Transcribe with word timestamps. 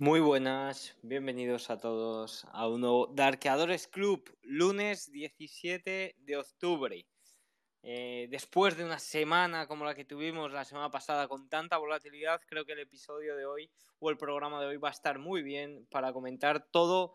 Muy 0.00 0.20
buenas, 0.20 0.96
bienvenidos 1.02 1.70
a 1.70 1.78
todos 1.78 2.46
a 2.52 2.68
un 2.68 2.82
nuevo 2.82 3.08
Darkeadores 3.08 3.88
Club, 3.88 4.32
lunes 4.42 5.10
17 5.10 6.14
de 6.16 6.36
octubre. 6.36 7.04
Eh, 7.82 8.28
después 8.30 8.76
de 8.76 8.84
una 8.84 9.00
semana 9.00 9.66
como 9.66 9.84
la 9.84 9.96
que 9.96 10.04
tuvimos 10.04 10.52
la 10.52 10.64
semana 10.64 10.88
pasada 10.88 11.26
con 11.26 11.48
tanta 11.48 11.78
volatilidad, 11.78 12.40
creo 12.46 12.64
que 12.64 12.74
el 12.74 12.78
episodio 12.78 13.34
de 13.34 13.44
hoy 13.44 13.72
o 13.98 14.08
el 14.10 14.16
programa 14.16 14.60
de 14.60 14.68
hoy 14.68 14.76
va 14.76 14.86
a 14.86 14.92
estar 14.92 15.18
muy 15.18 15.42
bien 15.42 15.84
para 15.90 16.12
comentar 16.12 16.64
todo 16.70 17.14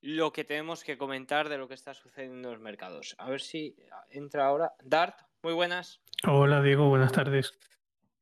lo 0.00 0.32
que 0.32 0.44
tenemos 0.44 0.82
que 0.82 0.96
comentar 0.96 1.50
de 1.50 1.58
lo 1.58 1.68
que 1.68 1.74
está 1.74 1.92
sucediendo 1.92 2.48
en 2.48 2.54
los 2.54 2.62
mercados. 2.62 3.14
A 3.18 3.28
ver 3.28 3.42
si 3.42 3.76
entra 4.08 4.46
ahora. 4.46 4.72
Dart, 4.82 5.18
muy 5.42 5.52
buenas. 5.52 6.00
Hola 6.26 6.62
Diego, 6.62 6.88
buenas 6.88 7.12
tardes. 7.12 7.52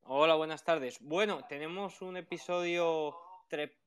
Hola, 0.00 0.34
buenas 0.34 0.64
tardes. 0.64 0.98
Bueno, 1.00 1.42
tenemos 1.48 2.02
un 2.02 2.16
episodio 2.16 3.14
trepidante 3.46 3.81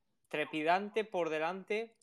por 1.12 1.30
delante 1.30 1.96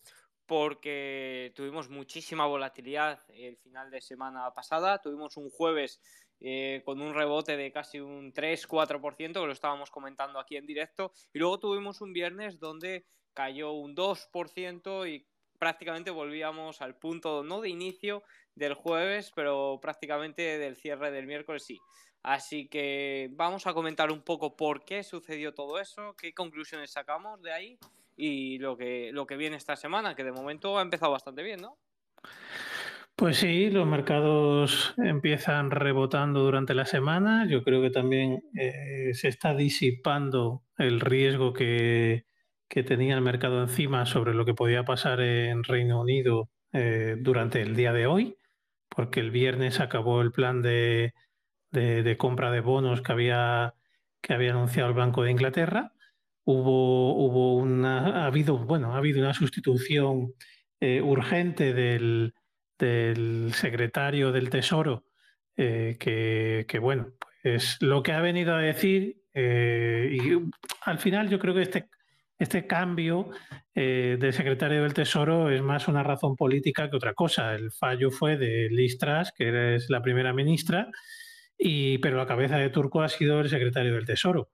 porque 0.46 1.52
tuvimos 1.54 1.88
muchísima 1.88 2.46
volatilidad 2.46 3.20
el 3.28 3.56
final 3.56 3.90
de 3.90 4.00
semana 4.00 4.52
pasada. 4.52 5.00
Tuvimos 5.00 5.36
un 5.36 5.50
jueves 5.50 6.00
eh, 6.40 6.82
con 6.84 7.00
un 7.00 7.14
rebote 7.14 7.56
de 7.56 7.70
casi 7.72 8.00
un 8.00 8.32
3-4%, 8.32 9.32
que 9.32 9.46
lo 9.46 9.52
estábamos 9.52 9.90
comentando 9.90 10.38
aquí 10.38 10.56
en 10.56 10.66
directo. 10.66 11.12
Y 11.32 11.38
luego 11.38 11.58
tuvimos 11.58 12.00
un 12.00 12.12
viernes 12.12 12.58
donde 12.58 13.06
cayó 13.32 13.72
un 13.72 13.94
2% 13.94 15.08
y 15.08 15.26
prácticamente 15.58 16.10
volvíamos 16.10 16.82
al 16.82 16.96
punto 16.96 17.44
no 17.44 17.60
de 17.60 17.68
inicio 17.68 18.22
del 18.54 18.74
jueves, 18.74 19.32
pero 19.34 19.78
prácticamente 19.80 20.58
del 20.58 20.76
cierre 20.76 21.10
del 21.12 21.26
miércoles 21.26 21.64
sí. 21.64 21.78
Así 22.22 22.68
que 22.68 23.28
vamos 23.32 23.66
a 23.66 23.72
comentar 23.72 24.10
un 24.12 24.22
poco 24.22 24.56
por 24.56 24.84
qué 24.84 25.02
sucedió 25.02 25.54
todo 25.54 25.80
eso, 25.80 26.14
qué 26.16 26.34
conclusiones 26.34 26.92
sacamos 26.92 27.40
de 27.42 27.52
ahí 27.52 27.78
y 28.16 28.58
lo 28.58 28.76
que, 28.76 29.10
lo 29.12 29.26
que 29.26 29.36
viene 29.36 29.56
esta 29.56 29.76
semana, 29.76 30.14
que 30.14 30.24
de 30.24 30.32
momento 30.32 30.78
ha 30.78 30.82
empezado 30.82 31.12
bastante 31.12 31.42
bien, 31.42 31.60
¿no? 31.60 31.78
Pues 33.16 33.36
sí, 33.36 33.70
los 33.70 33.86
mercados 33.86 34.94
empiezan 34.96 35.70
rebotando 35.70 36.40
durante 36.40 36.74
la 36.74 36.86
semana. 36.86 37.46
Yo 37.46 37.62
creo 37.62 37.82
que 37.82 37.90
también 37.90 38.42
eh, 38.58 39.10
se 39.12 39.28
está 39.28 39.54
disipando 39.54 40.64
el 40.78 41.00
riesgo 41.00 41.52
que, 41.52 42.24
tenía 42.68 43.14
el 43.14 43.20
mercado 43.20 43.60
encima 43.62 44.06
sobre 44.06 44.32
lo 44.32 44.46
que 44.46 44.54
podía 44.54 44.84
pasar 44.84 45.20
en 45.20 45.62
Reino 45.62 46.00
Unido 46.00 46.48
eh, 46.72 47.16
durante 47.18 47.60
el 47.60 47.76
día 47.76 47.92
de 47.92 48.06
hoy, 48.06 48.36
porque 48.88 49.20
el 49.20 49.30
viernes 49.30 49.78
acabó 49.78 50.22
el 50.22 50.32
plan 50.32 50.62
de, 50.62 51.12
de 51.70 52.16
compra 52.16 52.50
de 52.50 52.60
bonos 52.60 53.02
que 53.02 53.12
había, 53.12 53.74
que 54.22 54.32
había 54.32 54.52
anunciado 54.52 54.88
el 54.88 54.96
Banco 54.96 55.22
de 55.22 55.32
Inglaterra 55.32 55.92
hubo, 56.44 57.14
hubo 57.14 57.56
una, 57.56 58.22
ha 58.22 58.26
habido, 58.26 58.58
bueno, 58.58 58.94
ha 58.94 58.98
habido 58.98 59.20
una 59.20 59.34
sustitución 59.34 60.34
eh, 60.80 61.00
urgente 61.00 61.72
del, 61.72 62.34
secretario 63.54 64.32
del 64.32 64.50
Tesoro, 64.50 65.04
eh, 65.56 65.96
que, 66.00 66.64
que, 66.66 66.78
bueno, 66.80 67.12
pues 67.42 67.76
lo 67.80 68.02
que 68.02 68.12
ha 68.12 68.20
venido 68.20 68.54
a 68.54 68.58
decir, 68.58 69.22
eh, 69.34 70.10
y 70.10 70.40
al 70.84 70.98
final 70.98 71.28
yo 71.28 71.38
creo 71.38 71.54
que 71.54 71.62
este, 71.62 71.88
este 72.38 72.66
cambio 72.66 73.30
del 73.74 74.32
secretario 74.32 74.82
del 74.82 74.92
Tesoro 74.92 75.48
es 75.50 75.62
más 75.62 75.86
una 75.88 76.02
razón 76.02 76.36
política 76.36 76.90
que 76.90 76.96
otra 76.96 77.14
cosa. 77.14 77.54
El 77.54 77.70
fallo 77.70 78.10
fue 78.10 78.36
de 78.36 78.68
Liz 78.68 78.98
Truss, 78.98 79.32
que 79.32 79.76
es 79.76 79.88
la 79.88 80.02
primera 80.02 80.32
ministra, 80.32 80.90
y, 81.56 81.98
pero 81.98 82.16
la 82.16 82.26
cabeza 82.26 82.56
de 82.58 82.70
Turco 82.70 83.02
ha 83.02 83.08
sido 83.08 83.40
el 83.40 83.48
secretario 83.48 83.94
del 83.94 84.04
Tesoro. 84.04 84.50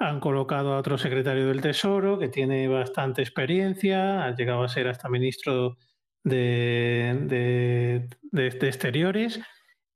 Han 0.00 0.18
colocado 0.18 0.72
a 0.72 0.78
otro 0.78 0.96
secretario 0.96 1.46
del 1.46 1.60
Tesoro 1.60 2.18
que 2.18 2.28
tiene 2.28 2.66
bastante 2.68 3.20
experiencia, 3.20 4.24
ha 4.24 4.34
llegado 4.34 4.62
a 4.62 4.68
ser 4.68 4.88
hasta 4.88 5.10
ministro 5.10 5.76
de, 6.24 8.08
Exteriores 8.32 9.40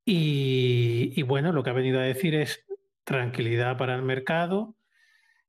y, 0.04 1.22
bueno, 1.22 1.52
lo 1.52 1.62
que 1.62 1.70
ha 1.70 1.72
venido 1.72 2.00
a 2.00 2.04
decir 2.04 2.34
es 2.34 2.66
tranquilidad 3.04 3.78
para 3.78 3.94
el 3.94 4.02
mercado, 4.02 4.76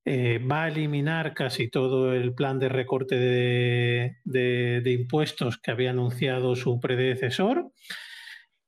eh, 0.06 0.40
va 0.40 0.64
a 0.64 0.68
eliminar 0.70 1.34
casi 1.34 1.70
todo 1.70 2.14
el 2.14 2.34
plan 2.34 2.58
de 2.58 2.70
recorte 2.70 3.16
de 3.18 4.84
impuestos 4.86 5.58
que 5.58 5.72
había 5.72 5.90
anunciado 5.90 6.56
su 6.56 6.80
predecesor 6.80 7.74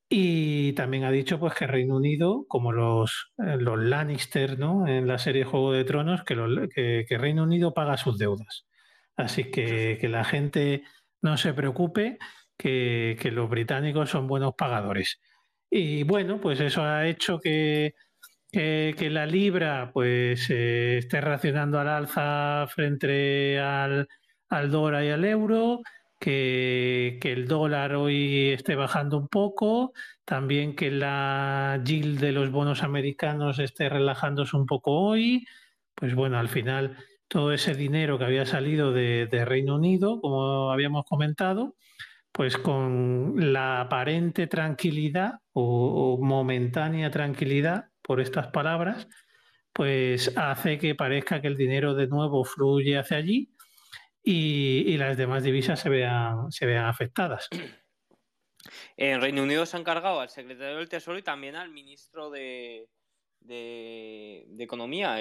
y 0.10 0.74
también 0.74 1.04
ha 1.04 1.12
dicho 1.12 1.40
pues, 1.40 1.54
que 1.54 1.68
Reino 1.68 1.98
Unido, 1.98 2.46
como 2.48 2.72
los, 2.72 3.34
eh, 3.40 3.58
los 3.60 3.78
Lannister 3.78 4.58
¿no? 4.58 4.88
en 4.88 5.08
la 5.08 5.18
serie 5.18 5.44
Juego 5.44 5.74
de 5.74 5.84
Tronos, 5.84 6.24
que, 6.24 7.06
Reino 7.10 7.44
Unido 7.44 7.74
paga 7.74 7.98
sus 7.98 8.18
deudas. 8.18 8.66
Así 9.18 9.46
que 9.52 9.98
que 10.00 10.08
la 10.08 10.24
gente 10.24 10.84
no 11.22 11.38
se 11.38 11.54
preocupe, 11.54 12.18
que, 12.58 13.18
que, 13.20 13.32
los 13.32 13.50
británicos 13.50 14.10
son 14.10 14.28
buenos 14.28 14.54
pagadores. 14.56 15.20
Y 15.70 16.04
bueno, 16.04 16.40
pues 16.40 16.60
eso 16.62 16.84
ha 16.84 17.08
hecho 17.08 17.40
que, 17.40 17.96
que 18.52 19.10
la 19.12 19.26
libra 19.26 19.92
pues 19.94 20.50
eh, 20.50 21.00
esté 21.00 21.20
reaccionando 21.22 21.80
al 21.80 21.90
alza 21.90 22.66
frente 22.70 23.60
al, 23.60 24.08
al 24.50 24.72
dólar 24.72 25.04
y 25.04 25.10
al 25.10 25.26
euro 25.26 25.82
que, 26.20 27.20
el 27.24 27.48
dólar 27.48 27.96
hoy 27.96 28.50
esté 28.50 28.76
bajando 28.76 29.18
un 29.18 29.28
poco, 29.28 29.94
también 30.26 30.76
que 30.76 30.92
la 30.92 31.82
yield 31.84 32.20
de 32.20 32.32
los 32.32 32.52
bonos 32.52 32.84
americanos 32.84 33.60
esté 33.60 33.90
relajándose 33.90 34.56
un 34.58 34.66
poco 34.66 34.92
hoy. 34.92 35.46
Pues 35.96 36.16
bueno, 36.16 36.38
al 36.40 36.50
final 36.50 36.98
todo 37.28 37.52
ese 37.54 37.76
dinero 37.76 38.18
que 38.18 38.26
había 38.26 38.46
salido 38.46 38.92
de, 38.92 39.28
Reino 39.46 39.76
Unido, 39.76 40.22
como 40.22 40.72
habíamos 40.72 41.06
comentado, 41.06 41.76
pues 42.32 42.58
con 42.58 43.52
la 43.52 43.82
aparente 43.82 44.48
tranquilidad 44.48 45.40
o, 45.54 46.18
momentánea 46.22 47.12
tranquilidad, 47.12 47.90
por 48.02 48.22
estas 48.22 48.48
palabras, 48.48 49.08
pues 49.74 50.34
hace 50.38 50.78
que 50.78 50.96
parezca 50.96 51.42
que 51.42 51.48
el 51.48 51.58
dinero 51.58 51.94
de 51.94 52.08
nuevo 52.08 52.44
fluye 52.46 52.98
hacia 52.98 53.18
allí 53.18 53.52
y, 54.30 54.98
las 54.98 55.16
demás 55.16 55.44
divisas 55.44 55.80
se 55.80 55.90
vean, 55.90 56.52
se 56.52 56.66
vean 56.66 56.86
afectadas. 56.86 57.48
En 58.98 59.22
Reino 59.22 59.44
Unido 59.44 59.66
se 59.66 59.78
han 59.78 59.86
cargado 59.86 60.20
al 60.20 60.30
secretario 60.30 60.78
del 60.78 60.90
Tesoro 60.90 61.18
y 61.18 61.24
también 61.24 61.56
al 61.56 61.72
ministro 61.72 62.30
de, 62.30 62.90
Economía, 64.60 65.18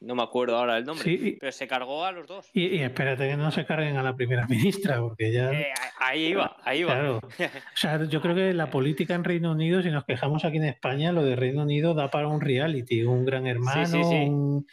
no 0.00 0.14
me 0.14 0.22
acuerdo 0.22 0.56
ahora 0.56 0.78
el 0.78 0.84
nombre, 0.84 1.36
pero 1.40 1.50
se 1.50 1.66
cargó 1.66 2.04
a 2.04 2.12
los 2.12 2.28
dos. 2.28 2.48
Y, 2.52 2.78
espérate 2.78 3.28
que 3.28 3.36
no 3.36 3.50
se 3.50 3.66
carguen 3.66 3.96
a 3.96 4.04
la 4.04 4.14
primera 4.14 4.46
ministra, 4.48 5.00
porque 5.00 5.32
ya. 5.32 5.50
Eh, 5.52 5.72
ahí 5.98 6.26
iba, 6.26 6.56
ahí 6.62 6.80
iba. 6.80 6.92
Claro. 6.92 7.16
O 7.18 7.76
sea, 7.76 8.04
yo 8.04 8.20
creo 8.20 8.36
que 8.36 8.54
la 8.54 8.70
política 8.70 9.14
en 9.14 9.24
Reino 9.24 9.50
Unido, 9.50 9.82
si 9.82 9.90
nos 9.90 10.04
quejamos 10.04 10.44
aquí 10.44 10.58
en 10.58 10.66
España, 10.66 11.10
lo 11.10 11.24
de 11.24 11.34
Reino 11.34 11.62
Unido 11.62 11.94
da 11.94 12.10
para 12.10 12.28
un 12.28 12.40
reality, 12.40 13.02
un 13.02 13.24
gran 13.24 13.48
hermano, 13.48 14.08
un 14.08 14.66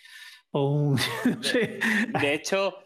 de, 0.53 2.33
hecho, 2.33 2.77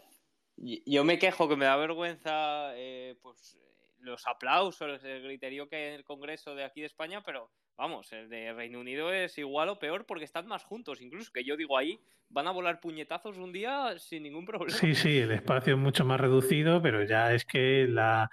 yo 0.58 1.04
me 1.04 1.18
quejo 1.18 1.50
que 1.50 1.56
me 1.56 1.66
da 1.66 1.76
vergüenza 1.76 2.76
eh, 2.76 3.16
pues, 3.22 3.58
los 4.00 4.26
aplausos, 4.28 5.04
el 5.04 5.24
griterío 5.24 5.68
que 5.68 5.76
hay 5.76 5.84
en 5.86 5.94
el 5.94 6.04
Congreso 6.04 6.56
de 6.56 6.64
aquí 6.64 6.82
de 6.82 6.88
España, 6.88 7.24
pero 7.26 7.52
vamos, 7.76 8.12
el 8.14 8.30
de 8.30 8.54
Reino 8.54 8.80
Unido 8.80 9.12
es 9.12 9.38
igual 9.38 9.70
o 9.70 9.80
peor 9.80 10.06
porque 10.06 10.26
están 10.26 10.48
más 10.48 10.64
juntos, 10.64 11.02
incluso 11.02 11.32
que 11.34 11.44
yo 11.44 11.58
digo 11.58 11.78
ahí, 11.78 12.00
van 12.30 12.48
a 12.48 12.52
volar 12.52 12.80
puñetazos 12.80 13.38
un 13.38 13.52
día 13.52 13.98
sin 13.98 14.24
ningún 14.24 14.46
problema. 14.46 14.78
Sí, 14.78 14.96
sí, 14.96 15.18
el 15.20 15.32
espacio 15.32 15.74
es 15.74 15.80
mucho 15.80 16.06
más 16.06 16.20
reducido, 16.20 16.82
pero 16.82 17.04
ya 17.04 17.34
es 17.34 17.46
que 17.46 17.88
la... 17.90 18.30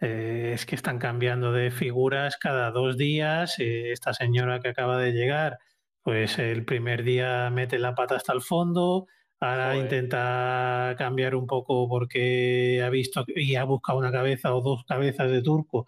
Eh, 0.00 0.50
es 0.54 0.66
que 0.66 0.74
están 0.74 0.98
cambiando 0.98 1.52
de 1.52 1.70
figuras 1.70 2.36
cada 2.36 2.72
dos 2.72 2.96
días. 2.96 3.60
Eh, 3.60 3.92
esta 3.92 4.12
señora 4.12 4.58
que 4.58 4.70
acaba 4.70 4.98
de 4.98 5.12
llegar, 5.12 5.60
pues 6.02 6.38
el 6.38 6.64
primer 6.64 7.02
día 7.02 7.50
mete 7.50 7.78
la 7.78 7.94
pata 7.94 8.16
hasta 8.16 8.32
el 8.32 8.42
fondo, 8.42 9.06
ahora 9.40 9.76
intenta 9.76 10.94
cambiar 10.98 11.34
un 11.34 11.46
poco 11.46 11.88
porque 11.88 12.82
ha 12.84 12.90
visto 12.90 13.24
y 13.28 13.54
ha 13.56 13.64
buscado 13.64 13.98
una 13.98 14.12
cabeza 14.12 14.54
o 14.54 14.60
dos 14.60 14.84
cabezas 14.84 15.30
de 15.30 15.42
turco, 15.42 15.86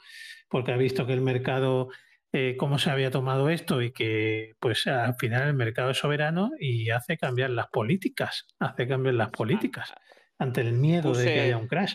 porque 0.49 0.73
ha 0.73 0.77
visto 0.77 1.07
que 1.07 1.13
el 1.13 1.21
mercado, 1.21 1.89
eh, 2.33 2.57
cómo 2.59 2.79
se 2.79 2.91
había 2.91 3.11
tomado 3.11 3.49
esto 3.51 3.83
y 3.83 3.93
que 3.93 4.53
pues 4.61 4.87
al 4.87 5.15
final 5.17 5.49
el 5.49 5.55
mercado 5.55 5.91
es 5.91 5.99
soberano 5.99 6.51
y 6.59 6.91
hace 6.91 7.17
cambiar 7.17 7.51
las 7.51 7.69
políticas, 7.69 8.47
hace 8.59 8.87
cambiar 8.87 9.15
las 9.15 9.31
políticas 9.31 9.93
ante 10.39 10.61
el 10.61 10.73
miedo 10.73 11.13
de 11.13 11.25
que 11.25 11.41
haya 11.41 11.59
un 11.59 11.69
crash. 11.69 11.95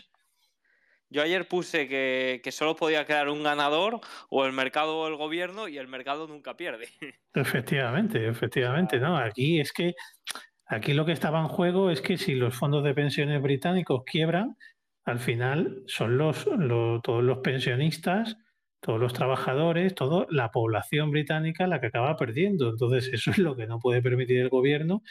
Yo 1.10 1.22
ayer 1.22 1.48
puse 1.48 1.88
que, 1.88 2.52
solo 2.52 2.76
podía 2.76 3.04
quedar 3.04 3.28
un 3.28 3.42
ganador, 3.42 4.00
o 4.28 4.46
el 4.46 4.52
mercado 4.52 4.96
o 4.98 5.08
el 5.08 5.16
gobierno, 5.16 5.66
y 5.66 5.76
el 5.76 5.88
mercado 5.88 6.28
nunca 6.28 6.56
pierde. 6.56 6.88
Efectivamente, 7.34 8.28
efectivamente, 8.28 8.98
¿no? 8.98 9.16
Aquí 9.16 9.60
es 9.60 9.72
que 9.72 9.94
aquí 10.66 10.94
lo 10.94 11.04
que 11.04 11.12
estaba 11.12 11.40
en 11.40 11.48
juego 11.48 11.90
es 11.90 12.00
que 12.00 12.16
si 12.16 12.34
los 12.34 12.56
fondos 12.56 12.84
de 12.84 12.94
pensiones 12.94 13.42
británicos 13.42 14.02
quiebran, 14.04 14.56
al 15.04 15.18
final 15.18 15.82
son 15.86 16.16
los, 16.18 16.44
todos 17.02 17.22
los 17.22 17.38
pensionistas, 17.38 18.36
todos 18.80 18.98
los 18.98 19.12
trabajadores, 19.12 19.94
toda 19.94 20.26
la 20.30 20.50
población 20.50 21.10
británica 21.10 21.66
la 21.66 21.80
que 21.80 21.88
acaba 21.88 22.16
perdiendo. 22.16 22.70
Entonces, 22.70 23.08
eso 23.12 23.30
es 23.30 23.38
lo 23.38 23.56
que 23.56 23.66
no 23.66 23.78
puede 23.78 24.02
permitir 24.02 24.40
el 24.40 24.48
gobierno 24.48 25.02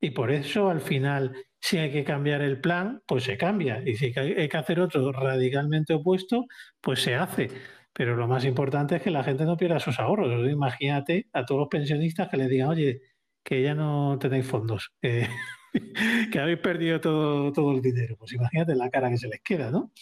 Y 0.00 0.10
por 0.10 0.30
eso 0.30 0.70
al 0.70 0.80
final, 0.80 1.34
si 1.60 1.78
hay 1.78 1.90
que 1.90 2.04
cambiar 2.04 2.42
el 2.42 2.60
plan, 2.60 3.02
pues 3.06 3.24
se 3.24 3.36
cambia. 3.36 3.82
Y 3.84 3.96
si 3.96 4.12
hay 4.16 4.48
que 4.48 4.56
hacer 4.56 4.80
otro 4.80 5.12
radicalmente 5.12 5.94
opuesto, 5.94 6.46
pues 6.80 7.02
se 7.02 7.14
hace. 7.14 7.48
Pero 7.92 8.16
lo 8.16 8.28
más 8.28 8.44
importante 8.44 8.96
es 8.96 9.02
que 9.02 9.10
la 9.10 9.24
gente 9.24 9.44
no 9.44 9.56
pierda 9.56 9.80
sus 9.80 9.98
ahorros. 9.98 10.48
Imagínate 10.48 11.26
a 11.32 11.44
todos 11.44 11.60
los 11.60 11.68
pensionistas 11.68 12.28
que 12.28 12.36
les 12.36 12.48
digan, 12.48 12.68
oye, 12.68 13.00
que 13.42 13.62
ya 13.62 13.74
no 13.74 14.18
tenéis 14.20 14.46
fondos, 14.46 14.92
que 15.02 16.38
habéis 16.38 16.58
perdido 16.58 17.00
todo, 17.00 17.52
todo 17.52 17.72
el 17.72 17.82
dinero. 17.82 18.16
Pues 18.18 18.32
imagínate 18.34 18.76
la 18.76 18.90
cara 18.90 19.10
que 19.10 19.18
se 19.18 19.28
les 19.28 19.40
queda, 19.42 19.70
¿no? 19.70 19.92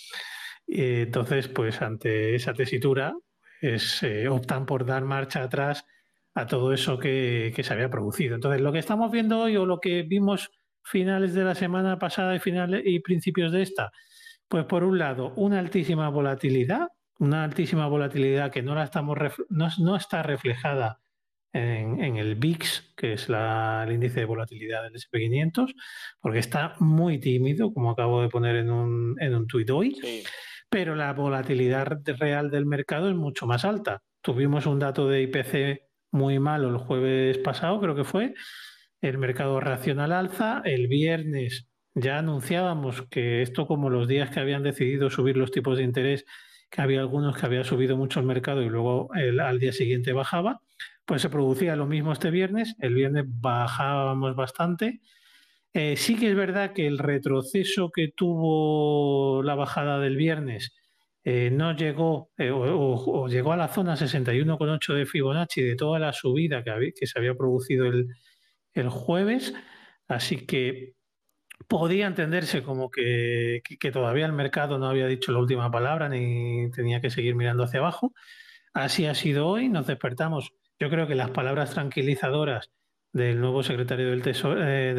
entonces, 0.69 1.49
pues 1.49 1.81
ante 1.81 2.35
esa 2.35 2.53
tesitura, 2.53 3.15
es, 3.61 4.03
eh, 4.03 4.29
optan 4.29 4.67
por 4.67 4.85
dar 4.85 5.05
marcha 5.05 5.43
atrás 5.45 5.87
a 6.37 6.47
todo 6.47 6.75
eso 6.75 6.99
que, 6.99 7.53
se 7.59 7.73
había 7.73 7.89
producido. 7.89 8.35
Entonces, 8.35 8.61
lo 8.61 8.71
que 8.71 8.79
estamos 8.79 9.11
viendo 9.11 9.41
hoy 9.41 9.57
o 9.57 9.65
lo 9.65 9.81
que 9.81 10.03
vimos 10.03 10.51
finales 10.85 11.33
de 11.33 11.43
la 11.43 11.55
semana 11.55 11.99
pasada 11.99 12.37
y 12.37 12.39
finales 12.39 12.83
y 12.85 13.01
principios 13.01 13.53
de 13.53 13.63
esta, 13.63 13.91
pues 14.47 14.67
por 14.67 14.85
un 14.85 14.99
lado, 14.99 15.33
una 15.37 15.59
altísima 15.59 16.11
volatilidad, 16.11 16.89
una 17.19 17.43
altísima 17.43 17.89
volatilidad 17.89 18.53
que 18.53 18.63
no 18.63 18.75
la 18.75 18.85
estamos 18.85 19.17
no, 19.49 19.97
está 19.97 20.23
reflejada 20.23 21.01
en, 21.55 22.19
el 22.19 22.35
VIX, 22.35 22.93
que 22.95 23.15
es 23.15 23.31
el 23.31 23.93
índice 23.93 24.21
de 24.21 24.27
volatilidad 24.27 24.83
del 24.83 24.93
SP500, 24.93 25.75
porque 26.21 26.41
está 26.41 26.75
muy 26.81 27.19
tímido, 27.19 27.73
como 27.73 27.93
acabo 27.93 28.21
de 28.21 28.29
poner 28.29 28.57
en 28.57 28.71
un, 28.71 29.17
en 29.23 29.35
un 29.35 29.47
tuit 29.47 29.71
hoy, 29.71 29.99
pero 30.69 30.95
la 30.95 31.15
volatilidad 31.15 31.99
real 32.19 32.51
del 32.51 32.67
mercado 32.67 33.09
es 33.09 33.17
mucho 33.17 33.47
más 33.47 33.65
alta. 33.65 34.03
Tuvimos 34.21 34.67
un 34.67 34.79
dato 34.79 35.09
de 35.09 35.23
IPC 35.23 35.87
muy 36.11 36.39
malo 36.39 36.69
el 36.69 36.79
jueves 36.79 37.39
pasado, 37.39 37.81
creo 37.81 37.95
que 37.95 38.05
fue. 38.05 38.35
El 39.01 39.19
mercado 39.19 39.61
reacciona 39.61 40.05
al 40.05 40.13
alza. 40.13 40.63
El 40.65 40.89
viernes 40.89 41.69
ya 41.95 42.19
anunciábamos 42.19 43.03
que 43.09 43.43
esto, 43.43 43.67
como 43.67 43.91
los 43.91 44.09
días 44.09 44.31
que 44.31 44.41
habían 44.41 44.63
decidido 44.63 45.11
subir 45.11 45.37
los 45.37 45.51
tipos 45.51 45.79
de 45.79 45.85
interés, 45.85 46.25
que 46.71 46.83
había 46.83 47.01
algunos 47.01 47.37
que 47.37 47.47
había 47.47 47.65
subido 47.65 47.97
mucho 47.97 48.21
el 48.21 48.27
mercado 48.27 48.63
y 48.63 48.69
luego 48.69 49.09
al 49.15 49.59
día 49.59 49.73
siguiente 49.73 50.13
bajaba, 50.13 50.61
pues 51.05 51.23
se 51.23 51.31
producía 51.31 51.77
lo 51.77 51.87
mismo 51.87 52.13
este 52.13 52.31
viernes. 52.31 52.75
El 52.81 52.95
viernes 52.95 53.25
bajábamos 53.27 54.35
bastante. 54.35 55.01
Eh, 55.73 55.97
sí 55.97 56.17
que 56.17 56.31
es 56.31 56.37
verdad 56.37 56.73
que 56.73 56.87
el 56.87 56.99
retroceso 56.99 57.91
que 57.91 58.09
tuvo 58.09 59.43
la 59.43 59.55
bajada 59.55 60.01
del 60.01 60.17
viernes 60.17 60.73
eh, 61.29 61.51
no 61.51 61.73
llegó 61.73 62.31
eh, 62.39 62.53
o, 62.53 63.27
llegó 63.27 63.53
a 63.53 63.57
la 63.57 63.67
zona 63.67 63.97
61,8 63.97 64.95
de 64.95 65.07
Fibonacci 65.07 65.61
de 65.61 65.75
toda 65.75 65.99
la 65.99 66.13
subida 66.13 66.63
que, 66.63 66.93
que 66.95 67.07
se 67.09 67.19
había 67.19 67.35
producido 67.35 67.87
el, 67.87 68.89
jueves, 68.89 69.53
así 70.07 70.47
que 70.47 70.95
podía 71.67 72.07
entenderse 72.07 72.63
como 72.63 72.93
que, 72.93 73.61
todavía 73.93 74.27
el 74.27 74.35
mercado 74.35 74.79
no 74.79 74.87
había 74.87 75.09
dicho 75.09 75.33
la 75.33 75.41
última 75.41 75.69
palabra 75.69 76.09
ni 76.09 76.71
tenía 76.71 77.01
que 77.01 77.11
seguir 77.11 77.35
mirando 77.35 77.65
hacia 77.65 77.81
abajo. 77.81 78.13
Así 78.73 79.07
ha 79.07 79.15
sido 79.17 79.49
hoy, 79.49 79.69
nos 79.69 79.89
despertamos. 79.89 80.53
Yo 80.79 80.91
creo 80.91 81.09
que 81.09 81.17
las 81.17 81.31
palabras 81.31 81.73
tranquilizadoras 81.73 82.71
del 83.13 83.41
nuevo 83.41 83.65
secretario 83.65 84.11
del 84.11 84.23
Tesoro, 84.23 84.63
eh, 84.63 84.95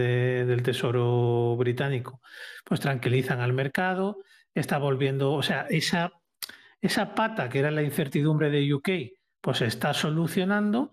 del 0.46 0.62
tesoro 0.62 1.56
británico, 1.56 2.20
pues 2.66 2.82
tranquilizan 2.82 3.40
al 3.40 3.54
mercado 3.54 4.18
está 4.60 4.78
volviendo, 4.78 5.34
o 5.34 5.44
sea, 5.44 5.68
esa, 5.70 6.12
esa 6.82 7.16
pata 7.16 7.50
que 7.50 7.60
era 7.60 7.72
la 7.72 7.84
incertidumbre 7.84 8.50
de 8.50 8.74
UK, 8.74 8.90
pues 9.42 9.62
está 9.62 9.94
solucionando 9.94 10.92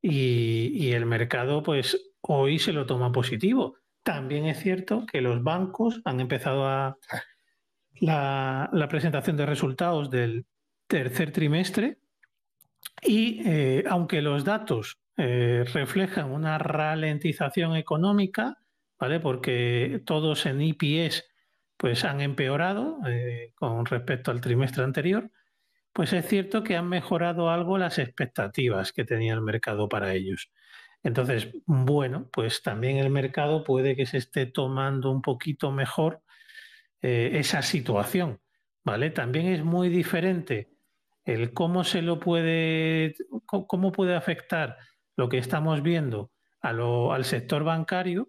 y, 0.00 0.92
el 0.92 1.06
mercado, 1.06 1.62
pues 1.62 2.12
hoy 2.20 2.58
se 2.58 2.72
lo 2.72 2.86
toma 2.86 3.12
positivo. 3.12 3.76
También 4.02 4.46
es 4.46 4.60
cierto 4.60 5.04
que 5.06 5.20
los 5.20 5.42
bancos 5.42 6.00
han 6.04 6.20
empezado 6.20 6.66
a 6.66 6.96
la, 8.00 8.86
presentación 8.88 9.36
de 9.36 9.46
resultados 9.46 10.10
del 10.10 10.46
tercer 10.86 11.32
trimestre 11.32 11.98
y 13.02 13.42
eh, 13.44 13.84
aunque 13.88 14.22
los 14.22 14.44
datos 14.44 14.98
eh, 15.16 15.64
reflejan 15.72 16.30
una 16.30 16.58
ralentización 16.58 17.74
económica, 17.74 18.58
¿vale? 19.00 19.18
Porque 19.18 20.02
todos 20.04 20.46
en 20.46 20.60
IPS 20.60 21.24
pues 21.76 22.04
han 22.04 22.20
empeorado 22.20 22.98
eh, 23.06 23.52
con 23.54 23.84
respecto 23.86 24.30
al 24.30 24.40
trimestre 24.40 24.84
anterior, 24.84 25.30
pues 25.92 26.12
es 26.12 26.26
cierto 26.26 26.62
que 26.62 26.76
han 26.76 26.88
mejorado 26.88 27.50
algo 27.50 27.78
las 27.78 27.98
expectativas 27.98 28.92
que 28.92 29.04
tenía 29.04 29.34
el 29.34 29.42
mercado 29.42 29.88
para 29.88 30.14
ellos. 30.14 30.50
Entonces, 31.02 31.50
bueno, 31.66 32.28
pues 32.32 32.62
también 32.62 32.98
el 32.98 33.10
mercado 33.10 33.64
puede 33.64 33.96
que 33.96 34.06
se 34.06 34.18
esté 34.18 34.46
tomando 34.46 35.10
un 35.10 35.22
poquito 35.22 35.70
mejor 35.70 36.22
eh, 37.02 37.30
esa 37.34 37.62
situación, 37.62 38.40
¿vale? 38.84 39.10
También 39.10 39.46
es 39.46 39.64
muy 39.64 39.88
diferente 39.88 40.70
el 41.24 41.52
cómo 41.52 41.84
se 41.84 42.02
lo 42.02 42.20
puede, 42.20 43.14
cómo 43.46 43.92
puede 43.92 44.14
afectar 44.14 44.78
lo 45.16 45.28
que 45.28 45.38
estamos 45.38 45.82
viendo 45.82 46.32
al 46.60 47.24
sector 47.24 47.64
bancario 47.64 48.28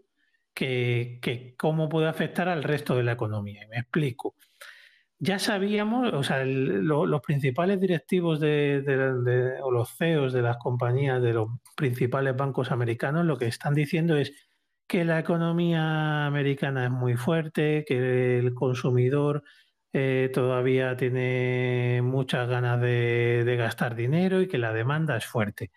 que, 0.57 1.53
cómo 1.57 1.87
puede 1.87 2.07
afectar 2.07 2.49
al 2.49 2.63
resto 2.63 2.95
de 2.95 3.03
la 3.03 3.11
economía. 3.13 3.63
Y 3.63 3.67
me 3.67 3.77
explico. 3.77 4.35
Ya 5.19 5.39
sabíamos, 5.39 6.13
o 6.13 6.23
sea, 6.23 6.45
los 6.45 7.21
principales 7.21 7.79
directivos 7.79 8.39
de, 8.39 9.59
o 9.63 9.71
los 9.71 9.95
CEOs 9.97 10.33
de 10.33 10.41
las 10.41 10.57
compañías 10.57 11.21
de 11.21 11.33
los 11.33 11.49
principales 11.75 12.35
bancos 12.35 12.71
americanos 12.71 13.25
lo 13.25 13.37
que 13.37 13.47
están 13.47 13.73
diciendo 13.73 14.15
es 14.17 14.33
que 14.87 15.05
la 15.05 15.19
economía 15.19 16.27
americana 16.27 16.85
es 16.85 16.91
muy 16.91 17.15
fuerte, 17.15 17.83
que 17.87 18.39
el 18.39 18.53
consumidor 18.53 19.43
eh, 19.93 20.29
todavía 20.33 20.95
tiene 20.97 22.01
muchas 22.03 22.47
ganas 22.47 22.79
de, 22.79 23.43
de, 23.43 23.55
gastar 23.55 23.95
dinero 23.95 24.41
y 24.41 24.47
que 24.47 24.59
la 24.59 24.71
demanda 24.71 25.17
es 25.17 25.25
fuerte. 25.25 25.71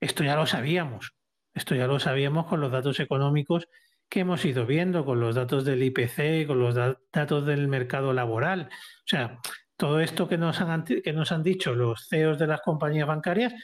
Esto 0.00 0.24
ya 0.24 0.36
lo 0.36 0.46
sabíamos, 0.46 1.14
esto 1.54 1.74
ya 1.74 1.86
lo 1.86 2.00
sabíamos 2.00 2.46
con 2.46 2.60
los 2.60 2.72
datos 2.72 2.98
económicos 3.00 3.68
que 4.08 4.20
hemos 4.20 4.44
ido 4.44 4.66
viendo 4.66 5.04
con 5.04 5.20
los 5.20 5.34
datos 5.34 5.64
del 5.64 5.82
IPC, 5.82 6.46
con 6.46 6.60
los 6.60 6.74
datos 6.74 7.46
del 7.46 7.68
mercado 7.68 8.12
laboral. 8.12 8.68
O 8.70 9.08
sea, 9.08 9.40
todo 9.76 10.00
esto 10.00 10.28
que 10.28 10.38
nos 10.38 10.60
han, 10.60 10.84
que 10.84 11.12
nos 11.12 11.32
han 11.32 11.42
dicho 11.42 11.74
los 11.74 12.08
CEOs 12.08 12.38
de 12.38 12.46
las 12.46 12.60
compañías 12.60 13.06
bancarias, 13.06 13.54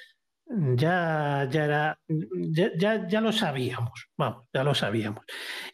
ya, 0.47 1.49
ya, 1.51 1.65
era, 1.65 2.01
ya, 2.09 3.07
ya, 3.09 3.21
lo 3.21 3.33
sabíamos, 3.33 4.09
vamos, 4.17 4.47
ya 4.53 4.65
lo 4.65 4.75
sabíamos. 4.75 5.25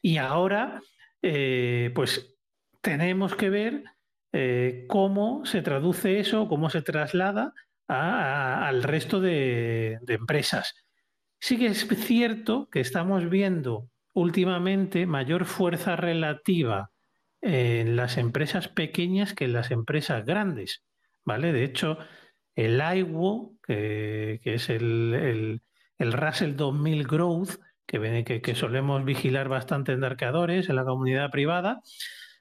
Y 0.02 0.18
ahora, 0.18 0.80
eh, 1.22 1.90
pues 1.94 2.36
tenemos 2.80 3.34
que 3.34 3.50
ver 3.50 3.84
eh, 4.32 4.84
cómo 4.88 5.44
se 5.44 5.62
traduce 5.62 6.20
eso, 6.20 6.48
cómo 6.48 6.70
se 6.70 6.82
traslada 6.82 7.54
al 7.88 8.82
resto 8.82 9.20
de, 9.20 9.98
de 10.02 10.14
empresas. 10.14 10.74
Sí 11.40 11.56
que 11.58 11.68
es 11.68 11.88
cierto 11.88 12.68
que 12.70 12.80
estamos 12.80 13.30
viendo 13.30 13.88
últimamente 14.18 15.06
mayor 15.06 15.44
fuerza 15.44 15.96
relativa 15.96 16.90
en 17.40 17.96
las 17.96 18.18
empresas 18.18 18.68
pequeñas 18.68 19.32
que 19.34 19.44
en 19.44 19.52
las 19.52 19.70
empresas 19.70 20.24
grandes, 20.24 20.84
¿vale? 21.24 21.52
De 21.52 21.64
hecho, 21.64 21.98
el 22.56 22.82
IWO, 22.96 23.54
que, 23.62 24.40
es 24.42 24.70
el, 24.70 25.60
el, 25.98 26.12
Russell 26.12 26.56
2000 26.56 27.06
Growth, 27.06 27.50
que, 27.86 28.24
que, 28.24 28.42
que, 28.42 28.54
solemos 28.54 29.04
vigilar 29.04 29.48
bastante 29.48 29.92
en 29.92 30.02
arqueadores, 30.02 30.68
en 30.68 30.76
la 30.76 30.84
comunidad 30.84 31.30
privada, 31.30 31.80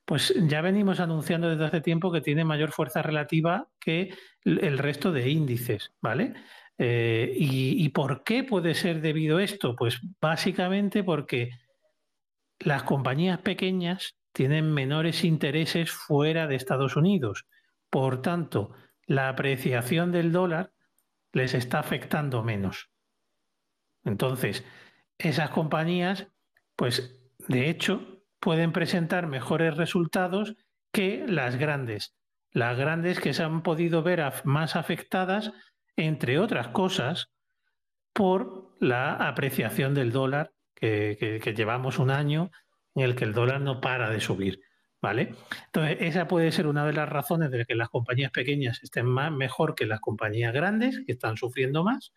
pues 0.04 0.34
ya 0.48 0.62
venimos 0.62 1.00
anunciando 1.00 1.50
desde 1.50 1.66
hace 1.66 1.82
tiempo 1.82 2.12
que 2.12 2.22
tiene 2.22 2.46
mayor 2.46 2.72
fuerza 2.72 3.02
relativa 3.02 3.68
que 3.80 4.14
el 4.44 4.78
resto 4.78 5.12
de 5.12 5.30
índices, 5.30 5.92
¿vale? 6.02 6.34
Eh, 6.78 7.34
y, 7.36 7.84
¿Y 7.84 7.90
por 7.90 8.24
qué 8.24 8.44
puede 8.44 8.74
ser 8.74 9.02
debido 9.02 9.38
a 9.38 9.44
esto? 9.44 9.76
Pues 9.76 10.00
básicamente 10.22 11.04
porque 11.04 11.52
las 12.60 12.84
compañías 12.84 13.40
pequeñas 13.40 14.16
tienen 14.32 14.74
menores 14.74 15.24
intereses 15.24 15.92
fuera 15.92 16.48
de 16.48 16.56
Estados 16.56 16.96
Unidos. 16.96 17.46
Por 17.90 18.22
tanto, 18.22 18.74
la 19.06 19.30
apreciación 19.30 20.12
del 20.12 20.32
dólar 20.32 20.72
les 21.34 21.54
está 21.54 21.80
afectando 21.80 22.44
menos. 22.44 22.90
Entonces, 24.04 24.64
esas 25.18 25.50
compañías, 25.50 26.28
pues 26.76 27.20
de 27.48 27.70
hecho, 27.70 28.22
pueden 28.40 28.72
presentar 28.72 29.28
mejores 29.28 29.76
resultados 29.78 30.56
que 30.92 31.26
las 31.28 31.56
grandes. 31.56 32.16
Las 32.52 32.78
grandes 32.78 33.20
que 33.20 33.34
se 33.34 33.44
han 33.44 33.62
podido 33.62 34.04
ver 34.04 34.24
más 34.44 34.76
afectadas, 34.76 35.52
entre 35.96 36.40
otras 36.40 36.70
cosas, 36.70 37.30
por 38.14 38.76
la 38.80 39.14
apreciación 39.14 39.94
del 39.94 40.12
dólar 40.12 40.54
que, 40.80 41.54
llevamos 41.56 42.00
un 42.00 42.12
año 42.12 42.52
en 42.96 43.04
el 43.04 43.16
que 43.16 43.26
el 43.26 43.34
dólar 43.34 43.62
no 43.62 43.82
para 43.82 44.10
de 44.10 44.20
subir. 44.20 44.62
¿Vale? 45.00 45.36
Entonces, 45.68 45.98
esa 46.00 46.28
puede 46.28 46.52
ser 46.52 46.66
una 46.66 46.84
de 46.84 46.94
las 46.94 47.08
razones 47.08 47.52
de 47.52 47.66
que 47.66 47.76
las 47.76 47.90
compañías 47.90 48.32
pequeñas 48.32 48.82
estén 48.82 49.06
más, 49.06 49.32
mejor 49.32 49.76
que 49.76 49.86
las 49.86 50.00
compañías 50.00 50.52
grandes, 50.54 51.04
que 51.06 51.12
están 51.12 51.38
sufriendo 51.38 51.84
más. 51.84 52.14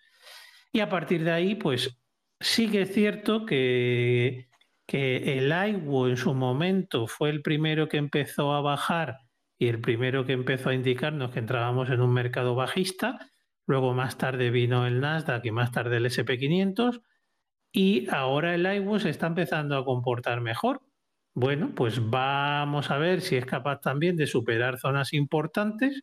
Y 0.72 0.80
a 0.80 0.88
partir 0.88 1.22
de 1.22 1.30
ahí, 1.30 1.56
pues 1.56 2.00
sí 2.40 2.70
que 2.70 2.82
es 2.82 2.94
cierto 2.94 3.44
que, 3.44 4.48
que 4.86 5.38
el 5.38 5.52
iWo 5.52 6.08
en 6.08 6.16
su 6.16 6.32
momento 6.32 7.06
fue 7.06 7.28
el 7.28 7.42
primero 7.42 7.86
que 7.86 7.98
empezó 7.98 8.54
a 8.54 8.62
bajar 8.62 9.18
y 9.58 9.68
el 9.68 9.80
primero 9.80 10.24
que 10.24 10.32
empezó 10.32 10.70
a 10.70 10.74
indicarnos 10.74 11.32
que 11.32 11.38
entrábamos 11.38 11.90
en 11.90 12.00
un 12.00 12.14
mercado 12.14 12.54
bajista. 12.54 13.18
Luego 13.66 13.92
más 13.92 14.16
tarde 14.16 14.50
vino 14.50 14.86
el 14.86 15.00
Nasdaq 15.00 15.44
y 15.44 15.50
más 15.50 15.70
tarde 15.70 15.98
el 15.98 16.06
SP500 16.06 17.02
y 17.72 18.08
ahora 18.10 18.54
el 18.54 19.00
se 19.00 19.10
está 19.10 19.26
empezando 19.28 19.76
a 19.76 19.84
comportar 19.84 20.40
mejor. 20.40 20.82
Bueno, 21.34 21.72
pues 21.74 22.10
vamos 22.10 22.90
a 22.90 22.98
ver 22.98 23.20
si 23.20 23.36
es 23.36 23.46
capaz 23.46 23.80
también 23.80 24.16
de 24.16 24.26
superar 24.26 24.78
zonas 24.78 25.12
importantes 25.12 26.02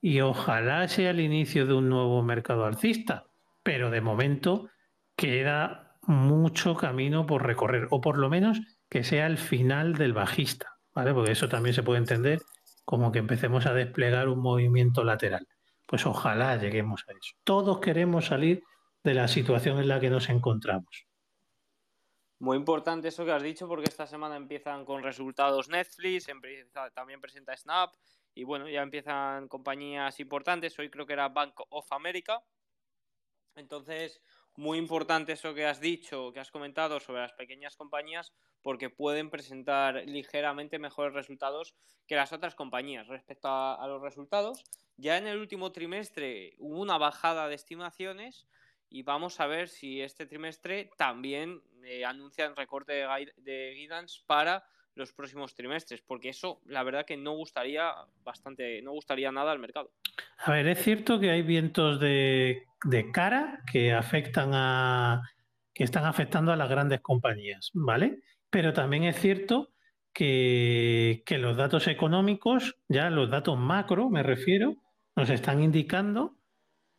y 0.00 0.20
ojalá 0.20 0.88
sea 0.88 1.10
el 1.10 1.20
inicio 1.20 1.66
de 1.66 1.74
un 1.74 1.88
nuevo 1.88 2.22
mercado 2.22 2.64
alcista. 2.64 3.26
Pero 3.62 3.90
de 3.90 4.00
momento 4.00 4.68
queda 5.16 5.98
mucho 6.02 6.74
camino 6.74 7.26
por 7.26 7.46
recorrer, 7.46 7.86
o 7.90 8.00
por 8.00 8.18
lo 8.18 8.28
menos 8.28 8.60
que 8.88 9.04
sea 9.04 9.26
el 9.26 9.38
final 9.38 9.94
del 9.94 10.12
bajista, 10.12 10.78
¿vale? 10.94 11.12
Porque 11.12 11.32
eso 11.32 11.48
también 11.48 11.74
se 11.74 11.82
puede 11.82 11.98
entender 11.98 12.40
como 12.84 13.12
que 13.12 13.20
empecemos 13.20 13.66
a 13.66 13.74
desplegar 13.74 14.28
un 14.28 14.40
movimiento 14.40 15.04
lateral. 15.04 15.46
Pues 15.86 16.06
ojalá 16.06 16.56
lleguemos 16.56 17.04
a 17.08 17.12
eso. 17.12 17.36
Todos 17.44 17.78
queremos 17.78 18.26
salir 18.26 18.62
de 19.02 19.14
la 19.14 19.28
situación 19.28 19.78
en 19.78 19.88
la 19.88 20.00
que 20.00 20.10
nos 20.10 20.28
encontramos. 20.28 21.06
Muy 22.38 22.56
importante 22.56 23.08
eso 23.08 23.24
que 23.24 23.32
has 23.32 23.42
dicho 23.42 23.68
porque 23.68 23.88
esta 23.88 24.06
semana 24.06 24.36
empiezan 24.36 24.84
con 24.84 25.02
resultados 25.02 25.68
Netflix, 25.68 26.26
también 26.94 27.20
presenta 27.20 27.56
Snap 27.56 27.92
y 28.34 28.44
bueno, 28.44 28.68
ya 28.68 28.82
empiezan 28.82 29.48
compañías 29.48 30.20
importantes. 30.20 30.78
Hoy 30.78 30.90
creo 30.90 31.06
que 31.06 31.12
era 31.12 31.28
Bank 31.28 31.60
of 31.68 31.92
America. 31.92 32.42
Entonces, 33.56 34.22
muy 34.56 34.78
importante 34.78 35.32
eso 35.32 35.54
que 35.54 35.66
has 35.66 35.80
dicho, 35.80 36.32
que 36.32 36.40
has 36.40 36.50
comentado 36.50 37.00
sobre 37.00 37.20
las 37.20 37.32
pequeñas 37.32 37.76
compañías, 37.76 38.32
porque 38.62 38.90
pueden 38.90 39.30
presentar 39.30 40.02
ligeramente 40.06 40.78
mejores 40.78 41.14
resultados 41.14 41.74
que 42.06 42.16
las 42.16 42.32
otras 42.32 42.54
compañías. 42.54 43.06
Respecto 43.08 43.48
a, 43.48 43.86
los 43.86 44.02
resultados, 44.02 44.64
ya 44.96 45.18
en 45.18 45.26
el 45.26 45.38
último 45.38 45.72
trimestre 45.72 46.54
hubo 46.58 46.80
una 46.80 46.98
bajada 46.98 47.48
de 47.48 47.54
estimaciones 47.54 48.46
y 48.90 49.02
vamos 49.02 49.40
a 49.40 49.46
ver 49.46 49.68
si 49.68 50.02
este 50.02 50.26
trimestre 50.26 50.90
también 50.96 51.62
eh, 51.84 52.04
anuncian 52.04 52.56
recorte 52.56 52.92
de, 52.92 53.32
de 53.38 53.74
guidance 53.74 54.20
para 54.26 54.64
los 54.94 55.12
próximos 55.12 55.54
trimestres, 55.54 56.02
porque 56.02 56.28
eso 56.28 56.60
la 56.66 56.82
verdad 56.82 57.06
que 57.06 57.16
no 57.16 57.32
gustaría 57.32 57.92
bastante, 58.22 58.82
no 58.82 58.92
gustaría 58.92 59.32
nada 59.32 59.52
al 59.52 59.58
mercado. 59.58 59.90
A 60.38 60.52
ver, 60.52 60.66
es 60.68 60.82
cierto 60.82 61.20
que 61.20 61.30
hay 61.30 61.42
vientos 61.42 62.00
de, 62.00 62.64
cara 63.12 63.62
que 63.70 63.92
afectan 63.92 64.50
a 64.54 65.22
que 65.74 65.84
están 65.84 66.04
afectando 66.04 66.52
a 66.52 66.56
las 66.56 66.68
grandes 66.68 67.00
compañías, 67.00 67.70
¿vale? 67.72 68.22
Pero 68.50 68.72
también 68.72 69.04
es 69.04 69.18
cierto 69.18 69.70
que, 70.12 71.22
los 71.28 71.56
datos 71.56 71.86
económicos, 71.86 72.76
ya 72.88 73.08
los 73.10 73.30
datos 73.30 73.56
macro 73.58 74.10
me 74.10 74.22
refiero, 74.22 74.76
nos 75.16 75.30
están 75.30 75.62
indicando 75.62 76.36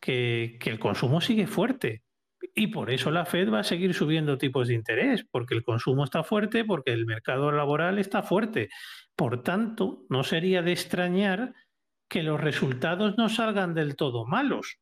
que, 0.02 0.58
el 0.66 0.78
consumo 0.78 1.20
sigue 1.20 1.46
fuerte. 1.46 2.02
Y 2.54 2.66
por 2.66 2.90
eso 2.90 3.10
la 3.10 3.24
Fed 3.24 3.50
va 3.50 3.60
a 3.60 3.64
seguir 3.64 3.94
subiendo 3.94 4.36
tipos 4.36 4.68
de 4.68 4.74
interés, 4.74 5.24
porque 5.30 5.54
el 5.54 5.62
consumo 5.62 6.04
está 6.04 6.24
fuerte, 6.24 6.64
porque 6.64 6.92
el 6.92 7.06
mercado 7.06 7.52
laboral 7.52 7.98
está 7.98 8.22
fuerte. 8.22 8.68
Por 9.14 9.42
tanto, 9.42 10.04
no 10.10 10.24
sería 10.24 10.60
de 10.60 10.72
extrañar 10.72 11.54
que 12.08 12.24
los 12.24 12.40
resultados 12.40 13.16
no 13.16 13.28
salgan 13.28 13.74
del 13.74 13.96
todo 13.96 14.26
malos, 14.26 14.80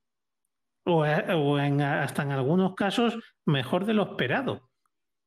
o, 0.84 1.04
eh, 1.04 1.22
hasta 1.84 2.22
en 2.22 2.32
algunos 2.32 2.74
casos 2.74 3.18
mejor 3.44 3.84
de 3.84 3.94
lo 3.94 4.02
esperado. 4.04 4.70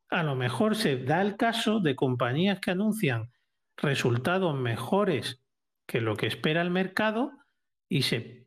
A 0.09 0.23
lo 0.23 0.35
mejor 0.35 0.75
se 0.75 0.97
da 0.97 1.21
el 1.21 1.37
caso 1.37 1.79
de 1.79 1.95
compañías 1.95 2.59
que 2.59 2.71
anuncian 2.71 3.31
resultados 3.77 4.55
mejores 4.55 5.41
que 5.87 6.01
lo 6.01 6.15
que 6.15 6.27
espera 6.27 6.61
el 6.61 6.71
mercado 6.71 7.31
y 7.89 8.03
se 8.03 8.42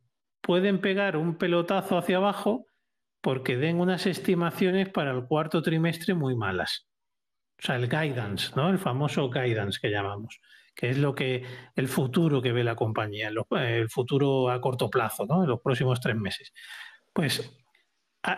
pueden 0.47 0.81
pegar 0.81 1.17
un 1.17 1.35
pelotazo 1.35 1.99
hacia 1.99 2.19
abajo 2.19 2.69
porque 3.21 3.57
den 3.57 3.81
unas 3.81 4.07
estimaciones 4.07 4.89
para 4.89 5.11
el 5.11 5.25
cuarto 5.27 5.61
trimestre 5.61 6.15
muy 6.15 6.37
malas. 6.37 6.87
O 7.59 7.67
sea, 7.67 7.75
el 7.75 7.89
guidance, 7.89 8.53
¿no? 8.55 8.71
El 8.71 8.79
famoso 8.79 9.29
guidance 9.29 9.81
que 9.83 9.91
llamamos, 9.91 10.41
que 10.73 10.91
es 10.91 10.99
lo 10.99 11.17
que 11.17 11.45
el 11.75 11.89
futuro 11.89 12.41
que 12.41 12.53
ve 12.53 12.63
la 12.63 12.77
compañía, 12.77 13.29
el 13.29 13.91
futuro 13.91 14.49
a 14.49 14.61
corto 14.61 14.89
plazo, 14.89 15.27
¿no? 15.27 15.43
En 15.43 15.49
los 15.49 15.61
próximos 15.61 16.01
tres 16.01 16.15
meses. 16.15 16.53
Pues 17.13 17.53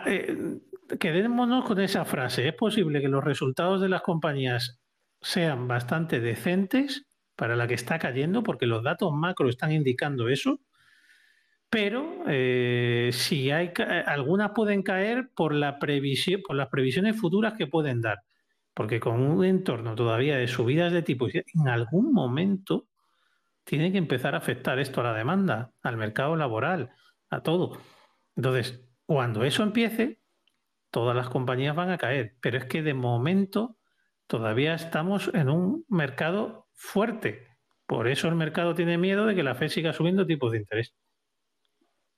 eh, 0.07 0.57
quedémonos 0.99 1.63
con 1.63 1.79
esa 1.79 2.05
frase. 2.05 2.47
Es 2.47 2.55
posible 2.55 3.01
que 3.01 3.07
los 3.07 3.23
resultados 3.23 3.81
de 3.81 3.89
las 3.89 4.01
compañías 4.01 4.79
sean 5.21 5.67
bastante 5.67 6.19
decentes 6.19 7.05
para 7.35 7.55
la 7.55 7.67
que 7.67 7.75
está 7.75 7.99
cayendo, 7.99 8.41
porque 8.41 8.65
los 8.65 8.81
datos 8.81 9.13
macro 9.13 9.47
están 9.47 9.71
indicando 9.73 10.27
eso, 10.27 10.59
pero 11.69 12.23
eh, 12.27 13.11
si 13.13 13.51
hay 13.51 13.71
eh, 13.77 14.03
algunas 14.05 14.51
pueden 14.51 14.83
caer 14.83 15.29
por 15.35 15.53
la 15.53 15.79
previsión, 15.79 16.41
por 16.45 16.55
las 16.55 16.69
previsiones 16.69 17.19
futuras 17.19 17.53
que 17.53 17.67
pueden 17.67 18.01
dar, 18.01 18.19
porque 18.73 18.99
con 18.99 19.21
un 19.21 19.45
entorno 19.45 19.95
todavía 19.95 20.37
de 20.37 20.47
subidas 20.47 20.91
de 20.93 21.03
tipo, 21.03 21.27
en 21.27 21.67
algún 21.67 22.13
momento 22.13 22.87
tiene 23.63 23.91
que 23.91 23.99
empezar 23.99 24.35
a 24.35 24.39
afectar 24.39 24.79
esto 24.79 25.01
a 25.01 25.05
la 25.05 25.13
demanda, 25.13 25.71
al 25.83 25.97
mercado 25.97 26.35
laboral, 26.35 26.91
a 27.29 27.43
todo. 27.43 27.77
Entonces, 28.35 28.81
cuando 29.05 29.43
eso 29.43 29.63
empiece, 29.63 30.21
todas 30.91 31.15
las 31.15 31.29
compañías 31.29 31.75
van 31.75 31.91
a 31.91 31.97
caer, 31.97 32.35
pero 32.41 32.57
es 32.57 32.65
que 32.65 32.81
de 32.81 32.93
momento 32.95 33.77
todavía 34.27 34.73
estamos 34.73 35.31
en 35.33 35.49
un 35.49 35.85
mercado 35.87 36.67
fuerte. 36.73 37.47
Por 37.85 38.07
eso 38.07 38.27
el 38.27 38.35
mercado 38.35 38.75
tiene 38.75 38.97
miedo 38.97 39.25
de 39.25 39.35
que 39.35 39.43
la 39.43 39.55
Fed 39.55 39.69
siga 39.69 39.93
subiendo 39.93 40.25
tipos 40.25 40.51
de 40.51 40.59
interés. 40.59 40.95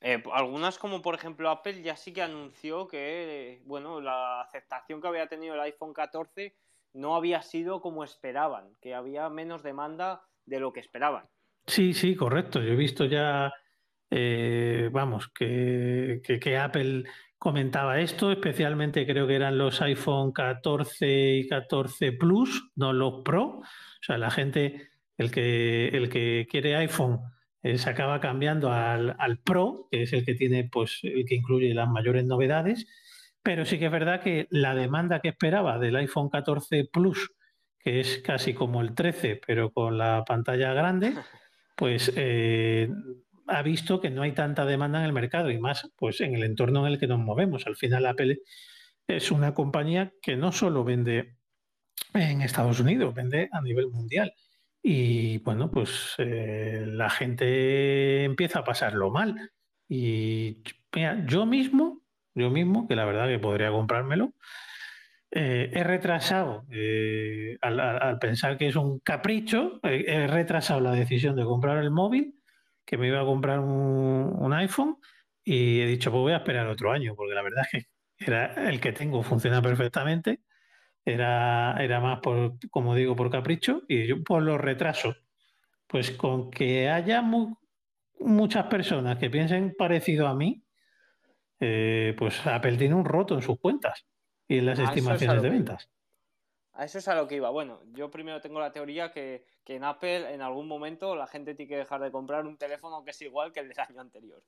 Eh, 0.01 0.21
algunas, 0.33 0.79
como 0.79 1.01
por 1.03 1.13
ejemplo 1.13 1.49
Apple, 1.49 1.83
ya 1.83 1.95
sí 1.95 2.11
que 2.11 2.23
anunció 2.23 2.87
que 2.87 3.61
bueno, 3.65 4.01
la 4.01 4.41
aceptación 4.41 4.99
que 4.99 5.07
había 5.07 5.27
tenido 5.27 5.53
el 5.53 5.61
iPhone 5.61 5.93
14 5.93 6.55
no 6.93 7.15
había 7.15 7.43
sido 7.43 7.81
como 7.81 8.03
esperaban, 8.03 8.75
que 8.81 8.95
había 8.95 9.29
menos 9.29 9.61
demanda 9.61 10.23
de 10.45 10.59
lo 10.59 10.73
que 10.73 10.79
esperaban. 10.79 11.25
Sí, 11.67 11.93
sí, 11.93 12.15
correcto. 12.15 12.61
Yo 12.61 12.73
he 12.73 12.75
visto 12.75 13.05
ya, 13.05 13.53
eh, 14.09 14.89
vamos, 14.91 15.29
que, 15.29 16.21
que, 16.23 16.57
Apple 16.57 17.03
comentaba 17.37 17.99
esto, 17.99 18.31
especialmente 18.31 19.05
creo 19.05 19.27
que 19.27 19.35
eran 19.35 19.57
los 19.57 19.81
iPhone 19.81 20.31
14 20.31 21.35
y 21.35 21.47
14 21.47 22.13
Plus, 22.13 22.71
no 22.75 22.91
los 22.91 23.21
Pro. 23.23 23.59
O 23.59 23.63
sea, 24.01 24.17
la 24.17 24.31
gente, 24.31 24.89
el 25.17 25.31
que, 25.31 25.89
el 25.89 26.09
que 26.09 26.47
quiere 26.49 26.75
iPhone 26.75 27.19
eh, 27.63 27.77
se 27.77 27.89
acaba 27.89 28.19
cambiando 28.19 28.71
al, 28.71 29.39
Pro, 29.43 29.87
que 29.91 30.03
es 30.03 30.13
el 30.13 30.25
que 30.25 30.35
tiene, 30.35 30.63
pues, 30.63 30.99
el 31.03 31.25
que 31.25 31.35
incluye 31.35 31.73
las 31.73 31.89
mayores 31.89 32.25
novedades. 32.25 32.87
Pero 33.43 33.65
sí 33.65 33.79
que 33.79 33.85
es 33.85 33.91
verdad 33.91 34.21
que 34.21 34.47
la 34.49 34.75
demanda 34.75 35.19
que 35.19 35.29
esperaba 35.29 35.79
del 35.79 35.95
iPhone 35.95 36.29
14 36.29 36.85
Plus, 36.91 37.33
que 37.79 37.99
es 37.99 38.19
casi 38.19 38.53
como 38.53 38.81
el 38.81 38.93
13, 38.93 39.41
pero 39.45 39.71
con 39.71 39.97
la 39.97 40.23
pantalla 40.25 40.73
grande, 40.73 41.13
pues 41.75 42.11
eh, 42.15 42.89
ha 43.47 43.61
visto 43.63 43.99
que 43.99 44.09
no 44.09 44.21
hay 44.21 44.33
tanta 44.33 44.65
demanda 44.65 44.99
en 44.99 45.05
el 45.05 45.13
mercado 45.13 45.49
y 45.51 45.59
más 45.59 45.89
pues 45.97 46.21
en 46.21 46.35
el 46.35 46.43
entorno 46.43 46.85
en 46.85 46.93
el 46.93 46.99
que 46.99 47.07
nos 47.07 47.19
movemos. 47.19 47.67
Al 47.67 47.75
final 47.75 48.05
Apple 48.05 48.39
es 49.07 49.31
una 49.31 49.53
compañía 49.53 50.13
que 50.21 50.35
no 50.35 50.51
solo 50.51 50.83
vende 50.83 51.35
en 52.13 52.41
Estados 52.41 52.79
Unidos, 52.79 53.13
vende 53.13 53.49
a 53.51 53.61
nivel 53.61 53.87
mundial. 53.87 54.33
Y 54.83 55.37
bueno, 55.39 55.69
pues 55.69 56.15
eh, 56.17 56.83
la 56.87 57.09
gente 57.09 58.23
empieza 58.23 58.59
a 58.59 58.63
pasarlo 58.63 59.11
mal. 59.11 59.51
Y 59.87 60.63
yo 61.27 61.45
mismo, 61.45 62.01
yo 62.33 62.49
mismo, 62.49 62.87
que 62.87 62.95
la 62.95 63.05
verdad 63.05 63.27
que 63.27 63.39
podría 63.39 63.71
comprármelo, 63.71 64.33
eh, 65.31 65.71
he 65.73 65.83
retrasado, 65.83 66.65
eh, 66.71 67.57
al, 67.61 68.19
pensar 68.19 68.57
que 68.57 68.67
es 68.67 68.75
un 68.75 68.99
capricho, 68.99 69.79
he 69.83 70.27
retrasado 70.27 70.81
la 70.81 70.91
decisión 70.91 71.35
de 71.35 71.45
comprar 71.45 71.77
el 71.79 71.91
móvil, 71.91 72.35
que 72.85 72.97
me 72.97 73.07
iba 73.07 73.21
a 73.21 73.25
comprar 73.25 73.59
un, 73.59 74.35
un, 74.39 74.53
iPhone, 74.53 74.97
y 75.43 75.81
he 75.81 75.85
dicho, 75.87 76.11
pues 76.11 76.21
voy 76.21 76.33
a 76.33 76.37
esperar 76.37 76.67
otro 76.67 76.91
año, 76.91 77.15
porque 77.15 77.35
la 77.35 77.43
verdad 77.43 77.63
que 77.71 77.85
era 78.17 78.69
el 78.69 78.79
que 78.81 78.93
tengo, 78.93 79.23
funciona 79.23 79.61
perfectamente 79.61 80.41
era, 81.05 81.75
era 81.83 81.99
más 81.99 82.19
por, 82.19 82.57
como 82.69 82.95
digo, 82.95 83.15
por 83.15 83.29
capricho 83.29 83.83
y 83.87 84.07
yo 84.07 84.23
por 84.23 84.43
los 84.43 84.59
retrasos. 84.59 85.17
Pues 85.87 86.11
con 86.11 86.51
que 86.51 86.89
haya 86.89 87.21
muchas 88.19 88.65
personas 88.67 89.17
que 89.17 89.29
piensen 89.29 89.75
parecido 89.77 90.27
a 90.27 90.35
mí, 90.35 90.63
eh, 91.59 92.15
pues 92.17 92.45
Apple 92.47 92.77
tiene 92.77 92.95
un 92.95 93.05
roto 93.05 93.35
en 93.35 93.41
sus 93.41 93.59
cuentas 93.59 94.05
y 94.47 94.59
en 94.59 94.65
las 94.65 94.79
estimaciones 94.79 95.41
de 95.41 95.49
ventas. 95.49 95.89
A 96.73 96.85
eso 96.85 96.99
es 96.99 97.07
a 97.07 97.15
lo 97.15 97.27
que 97.27 97.35
iba. 97.35 97.49
Bueno, 97.49 97.81
yo 97.93 98.09
primero 98.09 98.39
tengo 98.39 98.59
la 98.59 98.71
teoría 98.71 99.11
que, 99.11 99.45
que, 99.65 99.75
en 99.75 99.83
Apple 99.83 100.33
en 100.33 100.41
algún 100.41 100.67
momento 100.67 101.15
la 101.15 101.27
gente 101.27 101.53
tiene 101.53 101.69
que 101.69 101.77
dejar 101.77 102.01
de 102.01 102.11
comprar 102.11 102.45
un 102.45 102.57
teléfono 102.57 103.03
que 103.03 103.11
es 103.11 103.21
igual 103.21 103.51
que 103.51 103.59
el 103.59 103.67
del 103.67 103.79
año 103.89 103.99
anterior. 103.99 104.41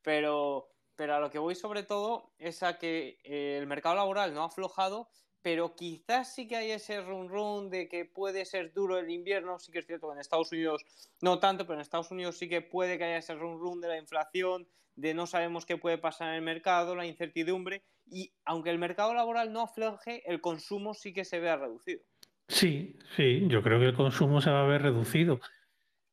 Pero, 0.00 0.68
pero 0.94 1.16
a 1.16 1.20
lo 1.20 1.30
que 1.30 1.38
voy 1.38 1.56
sobre 1.56 1.82
todo 1.82 2.32
es 2.38 2.62
a 2.62 2.78
que 2.78 3.18
eh, 3.24 3.58
el 3.58 3.66
mercado 3.66 3.96
laboral 3.96 4.32
no 4.32 4.42
ha 4.42 4.46
aflojado 4.46 5.08
pero 5.44 5.76
quizás 5.76 6.34
sí 6.34 6.48
que 6.48 6.56
hay 6.56 6.70
ese 6.70 7.02
run 7.02 7.28
run 7.28 7.68
de 7.68 7.86
que 7.86 8.06
puede 8.06 8.46
ser 8.46 8.72
duro 8.72 8.96
el 8.96 9.10
invierno. 9.10 9.58
Sí 9.58 9.70
que 9.70 9.80
es 9.80 9.86
cierto 9.86 10.08
que 10.08 10.14
en 10.14 10.20
Estados 10.20 10.50
Unidos 10.50 10.86
no 11.20 11.38
tanto, 11.38 11.66
pero 11.66 11.74
en 11.74 11.82
Estados 11.82 12.10
Unidos 12.10 12.38
sí 12.38 12.48
que 12.48 12.62
puede 12.62 12.96
que 12.96 13.04
haya 13.04 13.18
ese 13.18 13.34
run 13.34 13.60
run 13.60 13.82
de 13.82 13.88
la 13.88 13.98
inflación, 13.98 14.66
de 14.96 15.12
no 15.12 15.26
sabemos 15.26 15.66
qué 15.66 15.76
puede 15.76 15.98
pasar 15.98 16.30
en 16.30 16.36
el 16.36 16.40
mercado, 16.40 16.96
la 16.96 17.04
incertidumbre. 17.04 17.82
Y 18.06 18.32
aunque 18.46 18.70
el 18.70 18.78
mercado 18.78 19.12
laboral 19.12 19.52
no 19.52 19.60
afloje, 19.60 20.22
el 20.24 20.40
consumo 20.40 20.94
sí 20.94 21.12
que 21.12 21.26
se 21.26 21.40
vea 21.40 21.56
reducido. 21.56 22.00
Sí, 22.48 22.96
sí, 23.14 23.42
yo 23.46 23.62
creo 23.62 23.78
que 23.78 23.88
el 23.88 23.94
consumo 23.94 24.40
se 24.40 24.50
va 24.50 24.62
a 24.62 24.66
ver 24.66 24.80
reducido. 24.80 25.40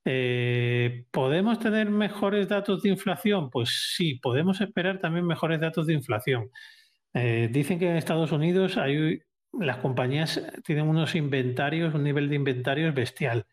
Eh, 0.04 1.06
¿Podemos 1.10 1.58
tener 1.58 1.90
mejores 1.90 2.50
datos 2.50 2.84
de 2.84 2.90
inflación? 2.90 3.50
Pues 3.50 3.94
sí, 3.96 4.16
podemos 4.16 4.60
esperar 4.60 5.00
también 5.00 5.26
mejores 5.26 5.62
datos 5.62 5.88
de 5.88 5.94
inflación. 5.94 6.52
Eh, 7.14 7.50
dicen 7.52 7.80
que 7.80 7.90
en 7.90 7.98
Estados 7.98 8.32
Unidos 8.32 8.78
hay, 8.78 9.22
las 9.54 9.78
compañías 9.78 10.42
tienen 10.66 10.88
unos 10.88 11.16
inventarios, 11.16 11.94
un 11.94 12.04
nivel 12.04 12.30
de 12.30 12.36
inventarios 12.36 12.94
bestial. 12.94 13.48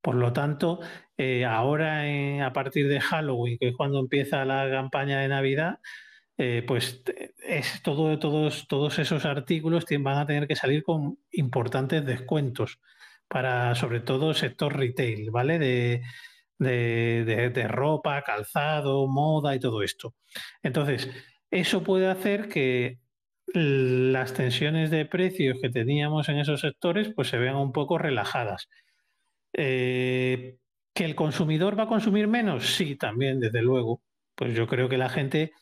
Por 0.00 0.16
lo 0.16 0.32
tanto, 0.32 0.80
eh, 1.16 1.44
ahora 1.44 2.04
a 2.46 2.52
partir 2.52 2.88
de 2.88 3.00
Halloween, 3.00 3.58
que 3.58 3.68
es 3.68 3.76
cuando 3.76 4.00
empieza 4.00 4.44
la 4.44 4.70
campaña 4.70 5.20
de 5.20 5.28
Navidad, 5.28 5.80
eh, 6.38 6.64
pues 6.66 7.02
es 7.44 7.82
todo, 7.82 8.18
todos, 8.18 8.68
todos 8.68 8.98
esos 8.98 9.24
artículos 9.24 9.84
van 10.00 10.18
a 10.18 10.26
tener 10.26 10.46
que 10.46 10.56
salir 10.56 10.82
con 10.82 11.18
importantes 11.32 12.04
descuentos 12.04 12.80
para 13.28 13.74
sobre 13.74 14.00
todo 14.00 14.34
sector 14.34 14.76
retail, 14.76 15.30
¿vale? 15.30 15.58
De, 15.58 16.02
de 16.58 17.68
ropa, 17.68 18.22
calzado, 18.22 19.06
moda 19.08 19.54
y 19.54 19.60
todo 19.60 19.82
esto. 19.82 20.14
Entonces, 20.62 21.10
eso 21.50 21.82
puede 21.82 22.08
hacer 22.08 22.48
que 22.48 22.98
las 23.52 24.34
tensiones 24.34 24.90
de 24.90 25.06
precios 25.06 25.58
que 25.62 25.70
teníamos 25.70 26.28
en 26.28 26.38
esos 26.38 26.60
sectores 26.60 27.12
pues 27.14 27.28
se 27.28 27.38
vean 27.38 27.56
un 27.56 27.72
poco 27.72 27.98
relajadas. 27.98 28.68
Eh, 29.52 30.58
¿Que 30.92 31.04
el 31.04 31.14
consumidor 31.14 31.78
va 31.78 31.84
a 31.84 31.88
consumir 31.88 32.26
menos? 32.26 32.74
Sí, 32.74 32.96
también, 32.96 33.38
desde 33.38 33.62
luego. 33.62 34.02
Pues 34.34 34.54
yo 34.54 34.66
creo 34.66 34.88
que 34.88 34.98
la 34.98 35.08
gente 35.08 35.52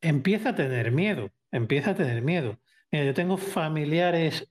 empieza 0.00 0.50
a 0.50 0.54
tener 0.54 0.92
miedo, 0.92 1.30
empieza 1.50 1.90
a 1.92 1.94
tener 1.94 2.22
miedo. 2.22 2.60
yo 2.90 3.14
tengo 3.14 3.36
familiares 3.36 4.48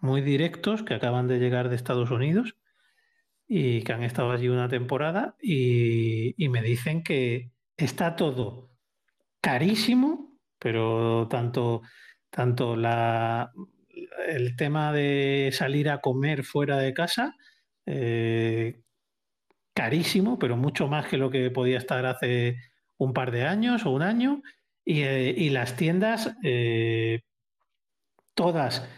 muy 0.00 0.20
directos 0.20 0.82
que 0.82 0.94
acaban 0.94 1.28
de 1.28 1.38
llegar 1.38 1.68
de 1.68 1.76
Estados 1.76 2.10
Unidos 2.10 2.56
y 3.46 3.82
que 3.82 3.92
han 3.92 4.02
estado 4.02 4.30
allí 4.32 4.48
una 4.48 4.68
temporada 4.68 5.36
y 5.40 6.34
me 6.50 6.62
dicen 6.62 7.02
que 7.02 7.52
está 7.76 8.16
todo 8.16 8.70
carísimo 9.40 10.23
pero 10.64 11.28
tanto, 11.28 11.82
tanto 12.30 12.74
la, 12.74 13.52
el 14.26 14.56
tema 14.56 14.94
de 14.94 15.50
salir 15.52 15.90
a 15.90 16.00
comer 16.00 16.42
fuera 16.42 16.78
de 16.78 16.94
casa, 16.94 17.36
eh, 17.84 18.80
carísimo, 19.74 20.38
pero 20.38 20.56
mucho 20.56 20.88
más 20.88 21.06
que 21.06 21.18
lo 21.18 21.30
que 21.30 21.50
podía 21.50 21.76
estar 21.76 22.06
hace 22.06 22.56
un 22.96 23.12
par 23.12 23.30
de 23.30 23.44
años 23.44 23.84
o 23.84 23.90
un 23.90 24.00
año, 24.00 24.40
y, 24.86 25.02
eh, 25.02 25.50
las 25.50 25.76
tiendas, 25.76 26.34
eh, 26.42 27.20
todas 28.32 28.88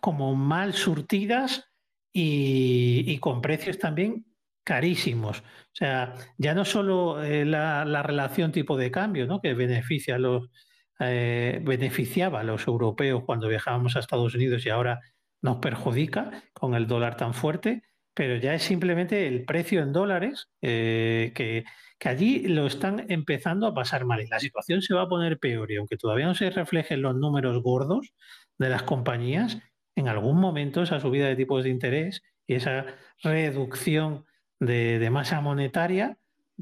como 0.00 0.34
mal 0.34 0.74
surtidas 0.74 1.70
y 2.12 3.18
con 3.18 3.40
precios 3.40 3.78
también 3.78 4.24
carísimos. 4.66 5.38
O 5.38 5.74
sea, 5.74 6.14
ya 6.38 6.52
no 6.52 6.64
solo 6.64 7.22
eh, 7.22 7.44
la, 7.44 8.02
relación 8.02 8.50
tipo 8.50 8.76
de 8.76 8.90
cambio, 8.90 9.26
¿no? 9.26 9.40
que 9.40 9.54
beneficia 9.54 10.16
a 10.16 10.18
los, 10.18 10.50
eh, 10.98 11.60
beneficiaba 11.62 12.40
a 12.40 12.44
los 12.44 12.66
europeos 12.66 13.22
cuando 13.24 13.46
viajábamos 13.48 13.94
a 13.94 14.00
Estados 14.00 14.34
Unidos 14.34 14.66
y 14.66 14.70
ahora 14.70 15.00
nos 15.40 15.58
perjudica 15.58 16.42
con 16.52 16.74
el 16.74 16.88
dólar 16.88 17.16
tan 17.16 17.32
fuerte, 17.32 17.84
pero 18.12 18.36
ya 18.38 18.54
es 18.54 18.64
simplemente 18.64 19.28
el 19.28 19.44
precio 19.44 19.82
en 19.82 19.92
dólares 19.92 20.48
eh, 20.62 21.30
que, 21.36 21.64
que, 22.00 22.08
allí 22.08 22.48
lo 22.48 22.66
están 22.66 23.06
empezando 23.08 23.68
a 23.68 23.74
pasar 23.74 24.04
mal. 24.04 24.20
Y 24.20 24.26
la 24.26 24.40
situación 24.40 24.82
se 24.82 24.94
va 24.94 25.02
a 25.02 25.08
poner 25.08 25.38
peor 25.38 25.70
y 25.70 25.76
aunque 25.76 25.96
todavía 25.96 26.26
no 26.26 26.34
se 26.34 26.50
reflejen 26.50 27.02
los 27.02 27.14
números 27.14 27.62
gordos 27.62 28.14
de 28.58 28.68
las 28.68 28.82
compañías, 28.82 29.58
en 29.94 30.08
algún 30.08 30.40
momento 30.40 30.82
esa 30.82 30.98
subida 30.98 31.28
de 31.28 31.36
tipos 31.36 31.62
de 31.62 31.70
interés 31.70 32.22
y 32.48 32.54
esa 32.54 32.86
reducción 33.22 34.24
de, 34.60 35.08
masa 35.10 35.40
monetaria 35.40 36.18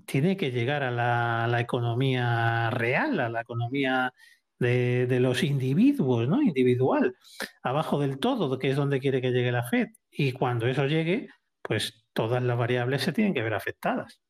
tiene 0.06 0.36
que 0.36 0.50
llegar 0.50 0.82
a 0.82 0.90
la, 0.90 1.60
economía 1.60 2.70
real, 2.70 3.20
a 3.20 3.28
la 3.28 3.42
economía 3.42 4.12
de, 4.58 5.18
los 5.20 5.42
individuos, 5.42 6.28
¿no? 6.28 6.42
Individual, 6.42 7.16
abajo 7.62 7.98
del 7.98 8.18
todo, 8.18 8.58
que 8.58 8.70
es 8.70 8.76
donde 8.76 9.00
quiere 9.00 9.20
que 9.20 9.30
llegue 9.30 9.52
la 9.52 9.62
Fed. 9.62 9.88
Y 10.10 10.32
cuando 10.32 10.66
eso 10.66 10.86
llegue, 10.86 11.28
pues 11.62 12.04
todas 12.12 12.42
las 12.42 12.58
variables 12.58 13.02
se 13.02 13.12
tienen 13.12 13.34
que 13.34 13.42
ver 13.42 13.54
afectadas. 13.54 14.20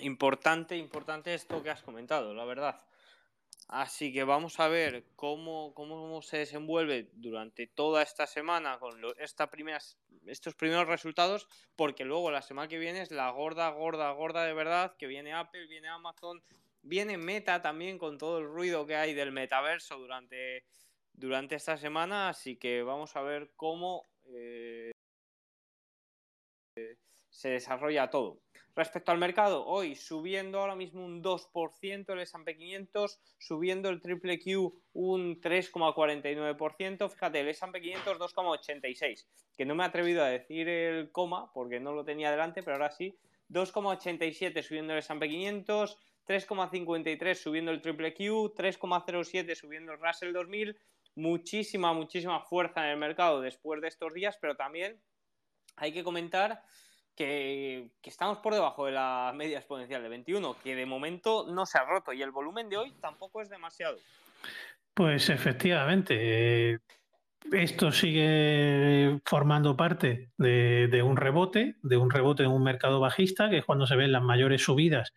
Importante, 0.00 0.76
importante 0.76 1.34
esto 1.34 1.62
que 1.62 1.70
has 1.70 1.82
comentado, 1.82 2.34
la 2.34 2.44
verdad. 2.44 2.80
Así 3.68 4.12
que 4.12 4.24
vamos 4.24 4.60
a 4.60 4.68
ver 4.68 5.06
cómo, 5.16 5.72
cómo 5.74 6.20
se 6.20 6.38
desenvuelve 6.38 7.10
durante 7.14 7.66
toda 7.66 8.02
esta 8.02 8.26
semana 8.26 8.78
con 8.78 9.00
esta 9.18 9.50
primeras, 9.50 9.98
estos 10.26 10.54
primeros 10.54 10.88
resultados, 10.88 11.48
porque 11.76 12.04
luego 12.04 12.30
la 12.30 12.42
semana 12.42 12.68
que 12.68 12.78
viene 12.78 13.02
es 13.02 13.10
la 13.10 13.30
gorda, 13.30 13.70
gorda, 13.70 14.10
gorda 14.12 14.44
de 14.44 14.54
verdad, 14.54 14.96
que 14.96 15.06
viene 15.06 15.32
Apple, 15.32 15.66
viene 15.66 15.88
Amazon, 15.88 16.42
viene 16.82 17.16
Meta 17.16 17.62
también 17.62 17.98
con 17.98 18.18
todo 18.18 18.38
el 18.38 18.46
ruido 18.46 18.86
que 18.86 18.96
hay 18.96 19.14
del 19.14 19.32
metaverso 19.32 19.98
durante, 19.98 20.64
durante 21.12 21.56
esta 21.56 21.76
semana, 21.76 22.28
así 22.28 22.56
que 22.56 22.82
vamos 22.82 23.16
a 23.16 23.22
ver 23.22 23.50
cómo 23.56 24.04
eh, 24.26 24.92
se 27.30 27.48
desarrolla 27.50 28.10
todo. 28.10 28.43
Respecto 28.76 29.12
al 29.12 29.18
mercado, 29.18 29.64
hoy 29.66 29.94
subiendo 29.94 30.58
ahora 30.58 30.74
mismo 30.74 31.04
un 31.04 31.22
2% 31.22 32.12
el 32.12 32.18
S&P 32.18 32.56
500, 32.56 33.20
subiendo 33.38 33.88
el 33.88 34.00
triple 34.00 34.40
Q 34.40 34.74
un 34.94 35.40
3,49%, 35.40 37.08
fíjate, 37.08 37.40
el 37.40 37.48
S&P 37.50 37.80
500 37.80 38.18
2,86, 38.18 39.26
que 39.56 39.64
no 39.64 39.76
me 39.76 39.84
he 39.84 39.86
atrevido 39.86 40.24
a 40.24 40.28
decir 40.28 40.68
el 40.68 41.12
coma 41.12 41.52
porque 41.52 41.78
no 41.78 41.92
lo 41.92 42.04
tenía 42.04 42.32
delante, 42.32 42.64
pero 42.64 42.74
ahora 42.74 42.90
sí, 42.90 43.16
2,87 43.48 44.60
subiendo 44.62 44.92
el 44.94 44.98
S&P 44.98 45.28
500, 45.28 45.98
3,53 46.26 47.34
subiendo 47.36 47.70
el 47.70 47.80
triple 47.80 48.12
Q, 48.12 48.54
3,07 48.56 49.54
subiendo 49.54 49.92
el 49.92 50.00
Russell 50.00 50.32
2000, 50.32 50.76
muchísima, 51.14 51.92
muchísima 51.92 52.40
fuerza 52.40 52.84
en 52.84 52.90
el 52.90 52.96
mercado 52.96 53.40
después 53.40 53.80
de 53.80 53.86
estos 53.86 54.12
días, 54.14 54.36
pero 54.40 54.56
también 54.56 55.00
hay 55.76 55.92
que 55.92 56.02
comentar 56.02 56.62
que, 57.14 57.90
estamos 58.02 58.38
por 58.38 58.54
debajo 58.54 58.86
de 58.86 58.92
la 58.92 59.32
media 59.34 59.58
exponencial 59.58 60.02
de 60.02 60.08
21, 60.08 60.56
que 60.62 60.74
de 60.74 60.86
momento 60.86 61.46
no 61.48 61.66
se 61.66 61.78
ha 61.78 61.84
roto 61.84 62.12
y 62.12 62.22
el 62.22 62.30
volumen 62.30 62.68
de 62.68 62.76
hoy 62.76 62.92
tampoco 63.00 63.40
es 63.40 63.48
demasiado. 63.48 63.96
Pues 64.94 65.30
efectivamente, 65.30 66.72
eh, 66.72 66.78
esto 67.52 67.92
sigue 67.92 69.20
formando 69.24 69.76
parte 69.76 70.30
de, 70.38 71.02
un 71.04 71.16
rebote, 71.16 71.76
de 71.82 71.96
un 71.96 72.10
rebote 72.10 72.44
en 72.44 72.50
un 72.50 72.62
mercado 72.62 73.00
bajista, 73.00 73.50
que 73.50 73.58
es 73.58 73.64
cuando 73.64 73.86
se 73.86 73.96
ven 73.96 74.12
las 74.12 74.22
mayores 74.22 74.62
subidas 74.62 75.12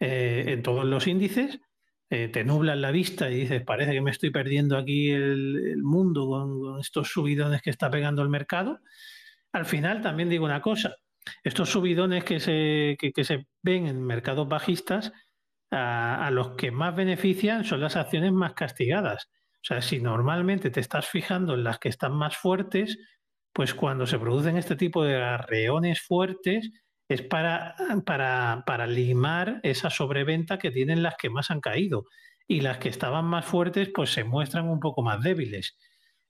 eh, 0.00 0.44
en 0.48 0.62
todos 0.62 0.84
los 0.84 1.06
índices. 1.06 1.60
Eh, 2.10 2.28
te 2.28 2.44
nublan 2.44 2.82
la 2.82 2.90
vista 2.90 3.30
y 3.30 3.36
dices, 3.36 3.62
parece 3.64 3.92
que 3.92 4.02
me 4.02 4.10
estoy 4.10 4.30
perdiendo 4.30 4.76
aquí 4.76 5.10
el, 5.10 5.82
mundo 5.82 6.28
con 6.28 6.78
estos 6.78 7.08
subidones 7.08 7.62
que 7.62 7.70
está 7.70 7.90
pegando 7.90 8.22
el 8.22 8.28
mercado. 8.28 8.80
Al 9.52 9.64
final 9.64 10.02
también 10.02 10.28
digo 10.28 10.44
una 10.44 10.60
cosa, 10.60 10.94
estos 11.42 11.70
subidones 11.70 12.24
que 12.24 12.40
se, 12.40 12.96
se 13.24 13.46
ven 13.62 13.86
en 13.86 14.02
mercados 14.02 14.48
bajistas, 14.48 15.12
a, 15.70 16.30
los 16.30 16.50
que 16.50 16.70
más 16.70 16.94
benefician 16.94 17.64
son 17.64 17.80
las 17.80 17.96
acciones 17.96 18.32
más 18.32 18.52
castigadas. 18.52 19.28
O 19.54 19.64
sea, 19.64 19.80
si 19.80 20.00
normalmente 20.00 20.70
te 20.70 20.80
estás 20.80 21.08
fijando 21.08 21.54
en 21.54 21.64
las 21.64 21.78
que 21.78 21.88
están 21.88 22.12
más 22.12 22.36
fuertes, 22.36 22.98
pues 23.52 23.74
cuando 23.74 24.06
se 24.06 24.18
producen 24.18 24.58
este 24.58 24.76
tipo 24.76 25.04
de 25.04 25.22
arreones 25.22 26.02
fuertes 26.02 26.70
es 27.08 27.22
para, 27.22 27.74
para, 28.04 28.64
para 28.66 28.86
limar 28.86 29.60
esa 29.62 29.88
sobreventa 29.88 30.58
que 30.58 30.70
tienen 30.70 31.02
las 31.02 31.16
que 31.16 31.30
más 31.30 31.50
han 31.50 31.60
caído. 31.60 32.04
Y 32.46 32.60
las 32.60 32.78
que 32.78 32.88
estaban 32.88 33.24
más 33.24 33.46
fuertes, 33.46 33.90
pues 33.94 34.12
se 34.12 34.24
muestran 34.24 34.68
un 34.68 34.80
poco 34.80 35.02
más 35.02 35.22
débiles 35.22 35.76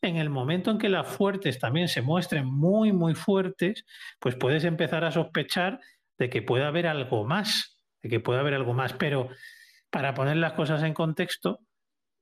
en 0.03 0.17
el 0.17 0.31
momento 0.31 0.71
en 0.71 0.79
que 0.79 0.88
las 0.88 1.07
fuertes 1.07 1.59
también 1.59 1.88
se 1.88 2.03
muestren 2.03 2.47
muy, 2.47 2.93
muy 2.93 3.15
fuertes, 3.15 3.85
pues 4.19 4.35
puedes 4.35 4.65
empezar 4.65 5.05
a 5.05 5.12
sospechar 5.12 5.81
de 6.19 6.29
que 6.29 6.43
puede 6.43 6.65
haber 6.65 6.88
algo 6.88 7.25
más, 7.25 7.81
de 8.03 8.11
que 8.11 8.21
puede 8.21 8.41
haber 8.41 8.55
algo 8.55 8.75
más. 8.75 8.93
Pero 8.95 9.29
para 9.91 10.15
poner 10.15 10.37
las 10.37 10.55
cosas 10.55 10.83
en 10.83 10.93
contexto, 10.93 11.61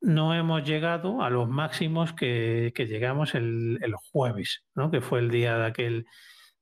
no 0.02 0.34
hemos 0.34 0.64
llegado 0.64 1.22
a 1.22 1.30
los 1.30 1.48
máximos 1.48 2.12
que, 2.12 2.72
llegamos 2.76 3.34
el, 3.34 3.78
jueves, 4.12 4.62
¿no? 4.74 4.90
que 4.90 5.00
fue 5.00 5.20
el 5.20 5.30
día 5.30 5.56
de 5.56 5.66
aquel, 5.66 6.06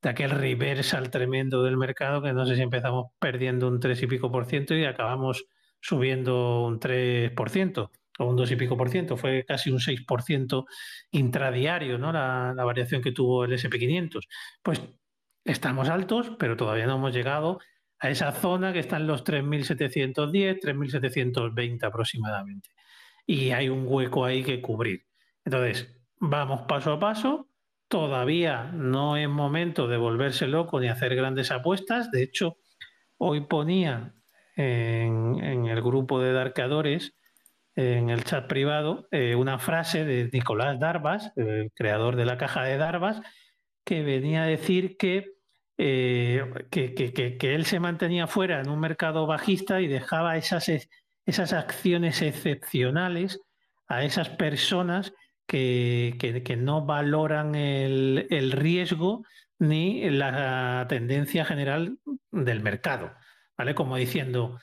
de 0.03 0.09
aquel 0.11 0.31
reversal 0.31 1.11
tremendo 1.11 1.63
del 1.63 1.77
mercado, 1.77 2.23
que 2.23 2.33
no 2.33 2.47
sé 2.47 2.57
si 2.57 2.63
empezamos 2.63 3.07
perdiendo 3.19 3.69
un 3.69 3.81
3 3.81 4.03
y 4.03 4.07
pico 4.07 4.31
por 4.31 4.47
ciento 4.47 4.75
y 4.75 4.85
acabamos 4.85 5.47
subiendo 5.81 6.65
un 6.65 6.81
3 6.81 7.33
por 7.33 7.51
ciento. 7.51 7.91
Un 8.25 8.37
2 8.37 8.51
y 8.53 8.57
pico 8.57 8.77
por 8.77 8.91
ciento, 8.91 9.17
fue 9.17 9.45
casi 9.45 9.71
un 9.71 9.81
6 9.81 10.03
por 10.03 10.23
ciento 10.23 10.67
intradiario, 11.11 11.99
¿no? 11.99 12.13
La, 12.13 12.53
variación 12.65 13.03
que 13.03 13.13
tuvo 13.13 13.45
el 13.45 13.53
SP500. 13.53 14.21
Pues 14.63 14.83
estamos 15.45 15.89
altos, 15.89 16.33
pero 16.39 16.57
todavía 16.57 16.87
no 16.87 16.97
hemos 16.97 17.15
llegado 17.15 17.61
a 18.01 18.11
esa 18.11 18.33
zona 18.33 18.73
que 18.73 18.81
está 18.81 18.97
en 18.97 19.07
los 19.07 19.25
3.710, 19.25 20.61
3.720 20.61 21.85
aproximadamente. 21.85 22.71
Y 23.27 23.51
hay 23.51 23.69
un 23.69 23.85
hueco 23.87 24.25
ahí 24.25 24.43
que 24.43 24.61
cubrir. 24.61 25.05
Entonces, 25.45 25.97
vamos 26.19 26.63
paso 26.63 26.93
a 26.93 26.99
paso. 26.99 27.49
Todavía 27.89 28.71
no 28.73 29.17
es 29.17 29.29
momento 29.29 29.89
de 29.89 29.97
volverse 29.97 30.47
loco 30.47 30.81
ni 30.81 30.89
hacer 30.89 31.15
grandes 31.15 31.51
apuestas. 31.51 32.11
De 32.11 32.23
hecho, 32.23 32.59
hoy 33.17 33.43
ponía 33.43 34.15
en, 34.57 35.67
el 35.67 35.83
grupo 35.83 36.21
de 36.21 36.33
Darkadores, 36.33 37.15
en 37.79 38.11
el 38.11 38.25
chat 38.25 38.49
privado, 38.49 39.07
eh, 39.13 39.37
una 39.37 39.61
frase 39.61 40.05
de 40.05 40.29
Nicolás 40.33 40.81
Darbas, 40.81 41.33
el 41.37 41.71
creador 41.77 42.17
de 42.17 42.25
la 42.25 42.37
caja 42.37 42.65
de 42.65 42.77
Darbas, 42.77 43.21
que 43.85 44.03
venía 44.03 44.43
a 44.43 44.47
decir 44.47 44.97
que 44.97 45.39
eh, 45.81 46.43
que, 46.73 47.55
él 47.55 47.65
se 47.67 47.79
mantenía 47.79 48.27
fuera 48.27 48.61
en 48.61 48.69
un 48.69 48.81
mercado 48.81 49.29
bajista 49.29 49.81
y 49.81 49.87
dejaba 49.87 50.37
esas, 50.37 50.69
esas 51.25 51.53
acciones 51.53 52.21
excepcionales 52.21 53.41
a 53.87 54.03
esas 54.03 54.29
personas 54.29 55.15
que, 55.47 56.59
no 56.59 56.85
valoran 56.85 57.55
el, 57.55 58.27
el, 58.31 58.51
riesgo 58.51 59.25
ni 59.61 60.11
la 60.11 60.85
tendencia 60.89 61.45
general 61.45 61.99
del 62.33 62.61
mercado. 62.61 63.13
¿Vale? 63.57 63.77
Como 63.77 63.97
diciendo, 63.97 64.59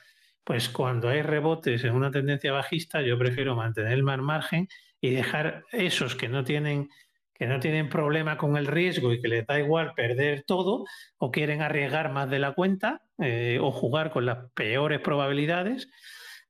pues 0.46 0.68
cuando 0.68 1.08
hay 1.08 1.22
rebotes 1.22 1.82
en 1.82 1.92
una 1.92 2.12
tendencia 2.12 2.52
bajista, 2.52 3.02
yo 3.02 3.18
prefiero 3.18 3.56
mantener 3.56 3.94
el 3.94 4.04
margen 4.04 4.68
y 5.00 5.10
dejar 5.10 5.64
esos 5.72 6.14
que 6.14 6.28
no 6.28 6.44
tienen 6.44 6.88
que 7.34 7.48
no 7.48 7.58
tienen 7.58 7.88
problema 7.88 8.38
con 8.38 8.56
el 8.56 8.68
riesgo 8.68 9.12
y 9.12 9.20
que 9.20 9.26
les 9.26 9.44
da 9.44 9.58
igual 9.58 9.92
perder 9.94 10.44
todo 10.46 10.84
o 11.18 11.32
quieren 11.32 11.62
arriesgar 11.62 12.12
más 12.12 12.30
de 12.30 12.38
la 12.38 12.52
cuenta 12.52 13.02
eh, 13.18 13.58
o 13.60 13.72
jugar 13.72 14.12
con 14.12 14.24
las 14.24 14.50
peores 14.54 15.00
probabilidades, 15.00 15.90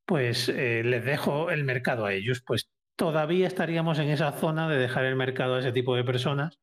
pues 0.04 0.50
eh, 0.50 0.82
les 0.84 1.02
dejo 1.02 1.50
el 1.50 1.64
mercado 1.64 2.04
a 2.04 2.12
ellos. 2.12 2.42
Pues 2.46 2.68
todavía 2.96 3.46
estaríamos 3.46 3.98
en 3.98 4.10
esa 4.10 4.30
zona 4.32 4.68
de 4.68 4.76
dejar 4.76 5.06
el 5.06 5.16
mercado 5.16 5.54
a 5.54 5.60
ese 5.60 5.72
tipo 5.72 5.96
de 5.96 6.04
personas 6.04 6.60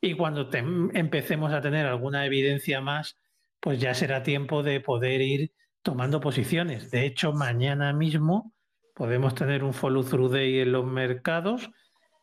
y 0.00 0.14
cuando 0.14 0.48
empecemos 0.94 1.52
a 1.52 1.60
tener 1.60 1.86
alguna 1.86 2.24
evidencia 2.24 2.80
más, 2.80 3.18
pues 3.58 3.80
ya 3.80 3.94
será 3.94 4.22
tiempo 4.22 4.62
de 4.62 4.80
poder 4.80 5.20
ir 5.22 5.52
tomando 5.82 6.20
posiciones. 6.20 6.90
De 6.90 7.06
hecho, 7.06 7.32
mañana 7.32 7.92
mismo 7.92 8.52
podemos 8.94 9.34
tener 9.34 9.64
un 9.64 9.74
follow 9.74 10.02
through 10.02 10.32
day 10.32 10.60
en 10.60 10.72
los 10.72 10.84
mercados 10.84 11.70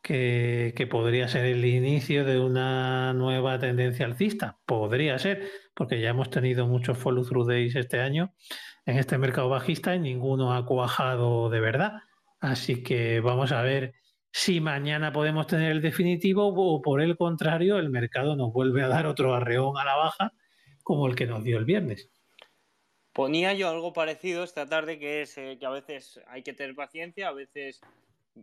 que, 0.05 0.87
podría 0.89 1.27
ser 1.27 1.45
el 1.45 1.65
inicio 1.65 2.25
de 2.25 2.39
una 2.39 3.13
nueva 3.13 3.57
tendencia 3.57 4.05
alcista. 4.05 4.59
Podría 4.65 5.17
ser, 5.17 5.49
porque 5.73 5.99
ya 5.99 6.09
hemos 6.09 6.29
tenido 6.29 6.67
muchos 6.67 6.97
follow 6.97 7.25
through 7.25 7.47
days 7.47 7.75
este 7.75 7.99
año 7.99 8.33
en 8.85 8.97
este 8.97 9.17
mercado 9.17 9.49
bajista 9.49 9.95
y 9.95 9.99
ninguno 9.99 10.53
ha 10.53 10.65
cuajado 10.65 11.49
de 11.49 11.59
verdad. 11.59 11.93
Así 12.39 12.83
que 12.83 13.19
vamos 13.19 13.51
a 13.51 13.63
ver 13.63 13.95
si 14.31 14.61
mañana 14.61 15.11
podemos 15.11 15.47
tener 15.47 15.71
el 15.71 15.81
definitivo 15.81 16.53
o 16.53 16.81
por 16.81 17.01
el 17.01 17.17
contrario 17.17 17.79
el 17.79 17.89
mercado 17.89 18.35
nos 18.35 18.53
vuelve 18.53 18.83
a 18.83 18.87
dar 18.87 19.07
otro 19.07 19.33
arreón 19.33 19.77
a 19.77 19.85
la 19.85 19.95
baja 19.95 20.33
como 20.83 21.07
el 21.07 21.15
que 21.15 21.25
nos 21.25 21.43
dio 21.43 21.57
el 21.57 21.65
viernes. 21.65 22.11
Ponía 23.15 23.53
yo 23.53 23.69
algo 23.69 23.93
parecido 23.93 24.43
esta 24.43 24.65
tarde 24.65 24.99
que 24.99 25.21
es 25.21 25.37
eh, 25.37 25.55
que 25.57 25.65
a 25.65 25.69
veces 25.69 26.19
hay 26.27 26.43
que 26.43 26.51
tener 26.51 26.75
paciencia, 26.75 27.29
a 27.29 27.31
veces 27.31 27.79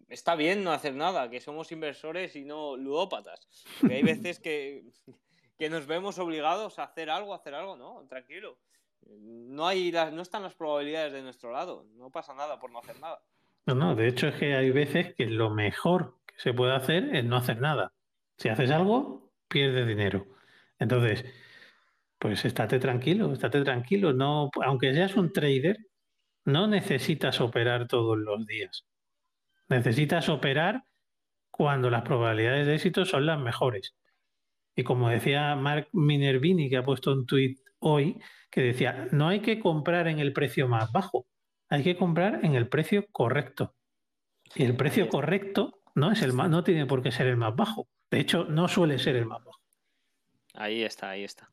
está 0.08 0.34
bien 0.34 0.64
no 0.64 0.72
hacer 0.72 0.94
nada, 0.94 1.28
que 1.28 1.42
somos 1.42 1.70
inversores 1.72 2.36
y 2.36 2.46
no 2.46 2.78
ludópatas. 2.78 3.46
Que 3.86 3.96
hay 3.96 4.02
veces 4.02 4.40
que, 4.40 4.84
que, 5.58 5.68
nos 5.68 5.86
vemos 5.86 6.18
obligados 6.18 6.78
a 6.78 6.84
hacer 6.84 7.10
algo, 7.10 7.34
hacer 7.34 7.54
algo, 7.54 7.76
¿no? 7.76 8.06
Tranquilo. 8.08 8.56
No, 9.02 9.66
hay 9.66 9.92
no 9.92 10.22
están 10.22 10.42
las 10.42 10.54
probabilidades 10.54 11.12
de 11.12 11.20
nuestro 11.20 11.52
lado. 11.52 11.84
No 11.96 12.08
pasa 12.08 12.32
nada 12.32 12.58
por 12.58 12.70
no 12.70 12.78
hacer 12.78 12.98
nada. 12.98 13.20
No, 13.66 13.74
no, 13.74 13.94
de 13.94 14.08
hecho 14.08 14.28
es 14.28 14.36
que 14.36 14.54
hay 14.54 14.70
veces 14.70 15.14
que 15.14 15.26
lo 15.26 15.50
mejor 15.50 16.16
que 16.24 16.36
se 16.38 16.54
puede 16.54 16.74
hacer 16.74 17.14
es 17.14 17.26
no 17.26 17.36
hacer 17.36 17.60
nada. 17.60 17.92
Si 18.38 18.48
haces 18.48 18.70
algo, 18.70 19.34
pierdes 19.48 19.86
dinero. 19.86 20.28
Entonces, 20.78 21.26
pues 22.22 22.44
estate 22.44 22.78
tranquilo, 22.78 23.32
estate 23.32 23.64
tranquilo. 23.64 24.12
No, 24.12 24.48
aunque 24.64 24.94
seas 24.94 25.16
un 25.16 25.32
trader, 25.32 25.76
no 26.44 26.68
necesitas 26.68 27.40
operar 27.40 27.88
todos 27.88 28.16
los 28.16 28.46
días. 28.46 28.86
Necesitas 29.68 30.28
operar 30.28 30.84
cuando 31.50 31.90
las 31.90 32.02
probabilidades 32.02 32.68
de 32.68 32.76
éxito 32.76 33.04
son 33.04 33.26
las 33.26 33.40
mejores. 33.40 33.96
Y 34.76 34.84
como 34.84 35.08
decía 35.08 35.56
Mark 35.56 35.88
Minervini, 35.92 36.70
que 36.70 36.76
ha 36.76 36.84
puesto 36.84 37.12
un 37.12 37.26
tuit 37.26 37.58
hoy, 37.80 38.20
que 38.52 38.60
decía, 38.60 39.08
no 39.10 39.26
hay 39.26 39.40
que 39.40 39.58
comprar 39.58 40.06
en 40.06 40.20
el 40.20 40.32
precio 40.32 40.68
más 40.68 40.92
bajo, 40.92 41.26
hay 41.68 41.82
que 41.82 41.96
comprar 41.96 42.44
en 42.44 42.54
el 42.54 42.68
precio 42.68 43.04
correcto. 43.10 43.74
Y 44.54 44.62
el 44.62 44.76
precio 44.76 45.08
correcto 45.08 45.82
no 45.96 46.12
es 46.12 46.22
el 46.22 46.34
más, 46.34 46.48
no 46.48 46.62
tiene 46.62 46.86
por 46.86 47.02
qué 47.02 47.10
ser 47.10 47.26
el 47.26 47.36
más 47.36 47.56
bajo. 47.56 47.88
De 48.12 48.20
hecho, 48.20 48.44
no 48.44 48.68
suele 48.68 49.00
ser 49.00 49.16
el 49.16 49.26
más 49.26 49.42
bajo. 49.42 49.58
Ahí 50.54 50.84
está, 50.84 51.10
ahí 51.10 51.24
está. 51.24 51.50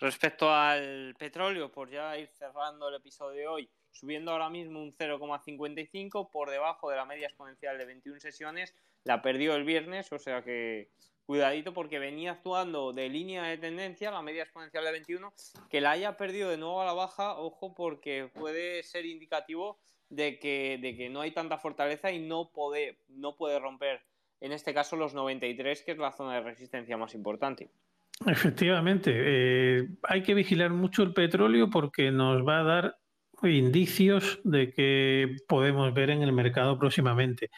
Respecto 0.00 0.50
al 0.52 1.14
petróleo, 1.18 1.72
por 1.72 1.90
ya 1.90 2.16
ir 2.16 2.28
cerrando 2.28 2.88
el 2.88 2.94
episodio 2.94 3.40
de 3.40 3.48
hoy, 3.48 3.70
subiendo 3.90 4.30
ahora 4.30 4.48
mismo 4.48 4.80
un 4.80 4.94
0,55 4.94 6.30
por 6.30 6.50
debajo 6.50 6.90
de 6.90 6.96
la 6.96 7.04
media 7.04 7.26
exponencial 7.26 7.76
de 7.78 7.84
21 7.84 8.20
sesiones. 8.20 8.74
La 9.02 9.22
perdió 9.22 9.56
el 9.56 9.64
viernes, 9.64 10.12
o 10.12 10.18
sea 10.18 10.42
que 10.42 10.90
cuidadito 11.26 11.74
porque 11.74 11.98
venía 11.98 12.32
actuando 12.32 12.92
de 12.92 13.08
línea 13.08 13.42
de 13.42 13.58
tendencia, 13.58 14.12
la 14.12 14.22
media 14.22 14.44
exponencial 14.44 14.84
de 14.84 14.92
21, 14.92 15.32
que 15.68 15.80
la 15.80 15.90
haya 15.90 16.16
perdido 16.16 16.48
de 16.48 16.58
nuevo 16.58 16.80
a 16.80 16.86
la 16.86 16.92
baja, 16.92 17.36
ojo 17.36 17.74
porque 17.74 18.30
puede 18.32 18.84
ser 18.84 19.04
indicativo 19.04 19.80
de 20.10 20.38
que, 20.38 20.78
de 20.80 20.96
que 20.96 21.10
no 21.10 21.22
hay 21.22 21.32
tanta 21.32 21.58
fortaleza 21.58 22.12
y 22.12 22.20
no 22.20 22.50
puede, 22.50 22.98
no 23.08 23.36
puede 23.36 23.58
romper, 23.58 24.00
en 24.40 24.52
este 24.52 24.72
caso, 24.72 24.96
los 24.96 25.14
93, 25.14 25.82
que 25.82 25.92
es 25.92 25.98
la 25.98 26.12
zona 26.12 26.34
de 26.34 26.42
resistencia 26.42 26.96
más 26.96 27.14
importante. 27.14 27.70
Efectivamente, 28.26 29.12
eh, 29.14 29.88
hay 30.02 30.22
que 30.22 30.34
vigilar 30.34 30.70
mucho 30.70 31.02
el 31.02 31.12
petróleo 31.12 31.70
porque 31.70 32.10
nos 32.10 32.46
va 32.46 32.60
a 32.60 32.64
dar 32.64 32.96
indicios 33.42 34.40
de 34.42 34.72
que 34.72 35.36
podemos 35.46 35.94
ver 35.94 36.10
en 36.10 36.22
el 36.22 36.32
mercado 36.32 36.78
próximamente. 36.78 37.50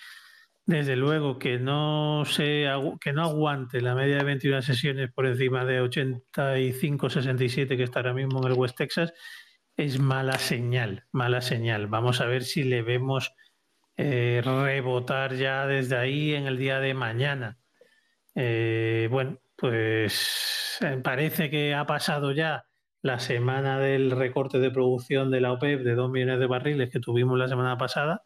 Desde 0.67 0.97
luego 0.97 1.39
que 1.39 1.59
no 1.59 2.25
se 2.27 2.67
que 3.01 3.13
no 3.13 3.25
aguante 3.25 3.81
la 3.81 3.95
media 3.95 4.19
de 4.19 4.25
21 4.25 4.63
sesiones 4.63 5.11
por 5.13 5.27
encima 5.27 5.65
de 5.65 5.83
85-67 5.83 7.77
que 7.77 7.83
está 7.83 8.01
ahora 8.01 8.13
mismo 8.13 8.41
en 8.41 8.53
el 8.53 8.59
West 8.59 8.77
Texas 8.77 9.13
es 9.77 9.99
mala 9.99 10.39
señal, 10.39 11.07
mala 11.11 11.41
señal. 11.41 11.87
Vamos 11.87 12.21
a 12.21 12.27
ver 12.27 12.45
si 12.45 12.65
le 12.65 12.83
vemos 12.83 13.33
eh, 13.97 14.43
rebotar 14.45 15.35
ya 15.35 15.67
desde 15.67 15.97
ahí 15.97 16.35
en 16.35 16.47
el 16.47 16.59
día 16.59 16.81
de 16.81 16.95
mañana. 16.95 17.59
Eh, 18.35 19.09
bueno, 19.11 19.39
pues 19.61 20.79
eh, 20.81 20.99
parece 21.05 21.51
que 21.51 21.75
ha 21.75 21.85
pasado 21.87 22.33
ya 22.33 22.65
la 23.03 23.19
semana 23.19 23.79
del 23.79 24.11
recorte 24.11 24.59
de 24.59 24.71
producción 24.71 25.31
de 25.31 25.43
la 25.43 25.53
OPEP 25.53 25.83
de 25.83 25.95
2 25.95 26.11
millones 26.11 26.41
de 26.41 26.47
barriles 26.47 26.91
que 26.91 27.01
tuvimos 27.01 27.39
la 27.39 27.49
semana 27.49 27.77
pasada 27.77 28.23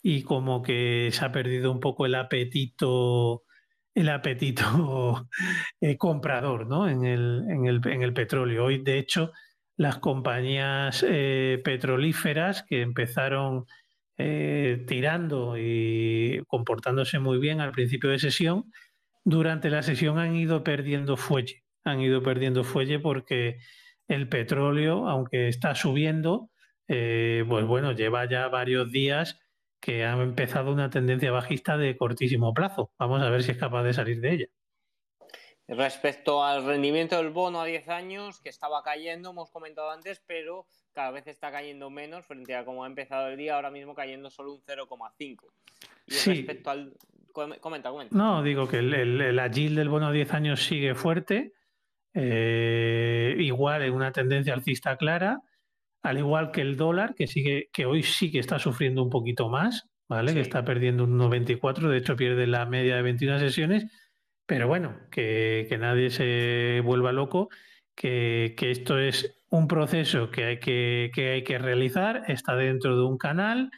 y 0.00 0.22
como 0.22 0.62
que 0.62 1.10
se 1.12 1.24
ha 1.24 1.32
perdido 1.32 1.72
un 1.72 1.80
poco 1.80 2.06
el 2.06 2.14
apetito 2.14 3.42
el 3.94 4.08
apetito 4.08 5.28
eh, 5.80 5.96
comprador 5.96 6.68
¿no? 6.68 6.88
en, 6.88 7.04
el, 7.04 7.44
en, 7.48 7.66
el, 7.66 7.80
en, 7.86 8.02
el, 8.02 8.12
petróleo. 8.12 8.66
Hoy, 8.66 8.78
de 8.78 8.98
hecho, 8.98 9.32
las 9.76 9.98
compañías 9.98 11.04
eh, 11.06 11.60
petrolíferas 11.64 12.62
que 12.62 12.82
empezaron 12.82 13.66
tirando 14.86 15.56
y 15.56 16.42
comportándose 16.46 17.18
muy 17.18 17.38
bien 17.38 17.62
al 17.62 17.72
principio 17.72 18.10
de 18.10 18.18
sesión, 18.18 18.66
durante 19.24 19.70
la 19.70 19.82
sesión 19.82 20.18
han 20.18 20.36
ido 20.36 20.64
perdiendo 20.64 21.16
fuelle. 21.16 21.64
Han 21.84 22.00
ido 22.00 22.22
perdiendo 22.22 22.64
fuelle 22.64 22.98
porque 22.98 23.58
el 24.08 24.28
petróleo, 24.28 25.08
aunque 25.08 25.48
está 25.48 25.74
subiendo, 25.74 26.50
eh, 26.88 27.44
pues 27.48 27.64
bueno, 27.64 27.92
lleva 27.92 28.28
ya 28.28 28.48
varios 28.48 28.90
días 28.90 29.38
que 29.80 30.04
ha 30.04 30.12
empezado 30.12 30.72
una 30.72 30.90
tendencia 30.90 31.30
bajista 31.30 31.76
de 31.78 31.96
cortísimo 31.96 32.52
plazo. 32.52 32.92
Vamos 32.98 33.22
a 33.22 33.30
ver 33.30 33.42
si 33.42 33.52
es 33.52 33.56
capaz 33.56 33.82
de 33.82 33.94
salir 33.94 34.20
de 34.20 34.32
ella. 34.32 34.46
Respecto 35.68 36.42
al 36.42 36.66
rendimiento 36.66 37.16
del 37.16 37.30
bono 37.30 37.60
a 37.60 37.64
10 37.64 37.88
años, 37.90 38.40
que 38.40 38.48
estaba 38.48 38.82
cayendo, 38.82 39.30
hemos 39.30 39.52
comentado 39.52 39.90
antes, 39.90 40.20
pero 40.26 40.66
cada 40.92 41.12
vez 41.12 41.28
está 41.28 41.52
cayendo 41.52 41.90
menos 41.90 42.26
frente 42.26 42.56
a 42.56 42.64
cómo 42.64 42.82
ha 42.82 42.88
empezado 42.88 43.28
el 43.28 43.36
día, 43.36 43.54
ahora 43.54 43.70
mismo 43.70 43.94
cayendo 43.94 44.30
solo 44.30 44.52
un 44.52 44.60
0,5. 44.62 45.36
Y 46.08 46.12
respecto 46.12 46.70
al... 46.70 46.96
Comenta, 47.32 47.90
comenta. 47.90 48.16
No, 48.16 48.42
digo 48.42 48.68
que 48.68 48.78
el, 48.78 48.92
el, 48.92 49.74
del 49.74 49.88
bono 49.88 50.08
a 50.08 50.12
10 50.12 50.34
años 50.34 50.64
sigue 50.64 50.94
fuerte, 50.94 51.52
eh, 52.14 53.36
igual 53.38 53.82
en 53.82 53.94
una 53.94 54.12
tendencia 54.12 54.54
alcista 54.54 54.96
clara, 54.96 55.42
al 56.02 56.18
igual 56.18 56.50
que 56.50 56.60
el 56.62 56.76
dólar, 56.76 57.14
que 57.14 57.26
sigue, 57.26 57.68
que 57.72 57.86
hoy 57.86 58.02
sí 58.02 58.30
que 58.30 58.38
está 58.38 58.58
sufriendo 58.58 59.02
un 59.02 59.10
poquito 59.10 59.48
más, 59.48 59.88
¿vale? 60.08 60.34
Que 60.34 60.40
está 60.40 60.64
perdiendo 60.64 61.04
un 61.04 61.18
1,24, 61.18 61.88
de 61.88 61.98
hecho 61.98 62.16
pierde 62.16 62.46
la 62.46 62.66
media 62.66 62.96
de 62.96 63.02
21 63.02 63.38
sesiones, 63.38 63.86
pero 64.46 64.66
bueno, 64.66 64.96
que, 65.10 65.68
nadie 65.78 66.10
se 66.10 66.80
vuelva 66.84 67.12
loco, 67.12 67.48
que, 67.94 68.56
esto 68.58 68.98
es 68.98 69.40
un 69.50 69.68
proceso 69.68 70.30
que 70.30 70.44
hay 70.44 70.58
que, 70.58 71.10
que 71.14 71.30
hay 71.30 71.44
que 71.44 71.58
realizar, 71.58 72.24
está 72.28 72.56
dentro 72.56 72.96
de 72.96 73.04
un 73.04 73.18
canal, 73.18 73.70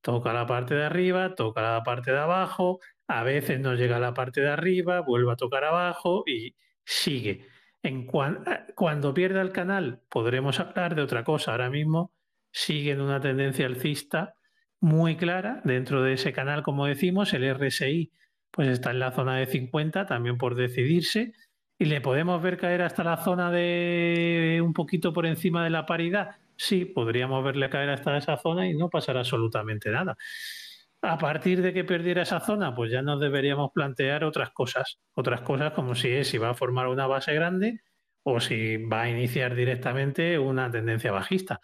toca 0.00 0.32
la 0.32 0.46
parte 0.46 0.74
de 0.74 0.84
arriba, 0.84 1.34
toca 1.34 1.62
la 1.62 1.82
parte 1.84 2.10
de 2.10 2.18
abajo, 2.18 2.80
a 3.08 3.22
veces 3.22 3.60
no 3.60 3.74
llega 3.74 3.96
a 3.96 4.00
la 4.00 4.14
parte 4.14 4.40
de 4.40 4.50
arriba, 4.50 5.00
vuelve 5.00 5.32
a 5.32 5.36
tocar 5.36 5.64
abajo 5.64 6.24
y 6.26 6.54
sigue. 6.84 7.46
En 7.82 8.02
eh, 8.02 8.72
cuando 8.74 9.14
pierda 9.14 9.42
el 9.42 9.52
canal 9.52 10.00
podremos 10.08 10.58
hablar 10.60 10.94
de 10.94 11.02
otra 11.02 11.24
cosa. 11.24 11.52
Ahora 11.52 11.70
mismo 11.70 12.12
sigue 12.50 12.92
en 12.92 13.00
una 13.00 13.20
tendencia 13.20 13.66
alcista 13.66 14.34
muy 14.80 15.16
clara 15.16 15.60
dentro 15.64 16.02
de 16.02 16.14
ese 16.14 16.32
canal, 16.32 16.62
como 16.62 16.86
decimos, 16.86 17.32
el 17.32 17.44
RSI 17.44 18.12
pues 18.50 18.68
está 18.68 18.90
en 18.90 19.00
la 19.00 19.12
zona 19.12 19.36
de 19.36 19.46
50 19.46 20.06
también 20.06 20.38
por 20.38 20.54
decidirse 20.54 21.34
y 21.78 21.84
le 21.84 22.00
podemos 22.00 22.42
ver 22.42 22.56
caer 22.56 22.82
hasta 22.82 23.04
la 23.04 23.18
zona 23.18 23.50
de 23.50 24.60
un 24.64 24.72
poquito 24.72 25.12
por 25.12 25.26
encima 25.26 25.62
de 25.62 25.70
la 25.70 25.84
paridad. 25.84 26.36
Sí, 26.56 26.86
podríamos 26.86 27.44
verle 27.44 27.68
caer 27.68 27.90
hasta 27.90 28.16
esa 28.16 28.38
zona 28.38 28.66
y 28.66 28.74
no 28.74 28.88
pasar 28.88 29.18
absolutamente 29.18 29.90
nada. 29.90 30.16
A 31.08 31.18
partir 31.18 31.62
de 31.62 31.72
que 31.72 31.84
perdiera 31.84 32.22
esa 32.22 32.40
zona, 32.40 32.74
pues 32.74 32.90
ya 32.90 33.00
nos 33.00 33.20
deberíamos 33.20 33.70
plantear 33.72 34.24
otras 34.24 34.50
cosas. 34.50 34.98
Otras 35.14 35.42
cosas 35.42 35.72
como 35.72 35.94
si 35.94 36.08
es 36.10 36.26
si 36.26 36.36
va 36.36 36.50
a 36.50 36.54
formar 36.54 36.88
una 36.88 37.06
base 37.06 37.32
grande 37.32 37.80
o 38.24 38.40
si 38.40 38.76
va 38.76 39.02
a 39.02 39.08
iniciar 39.08 39.54
directamente 39.54 40.36
una 40.36 40.68
tendencia 40.68 41.12
bajista. 41.12 41.60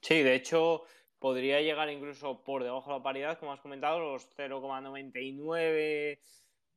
Sí, 0.00 0.22
de 0.22 0.34
hecho, 0.34 0.82
podría 1.20 1.60
llegar 1.60 1.88
incluso 1.88 2.42
por 2.42 2.64
debajo 2.64 2.90
de 2.90 2.96
la 2.98 3.02
paridad, 3.04 3.38
como 3.38 3.52
has 3.52 3.60
comentado, 3.60 4.00
los 4.00 4.28
0,99 4.36 6.18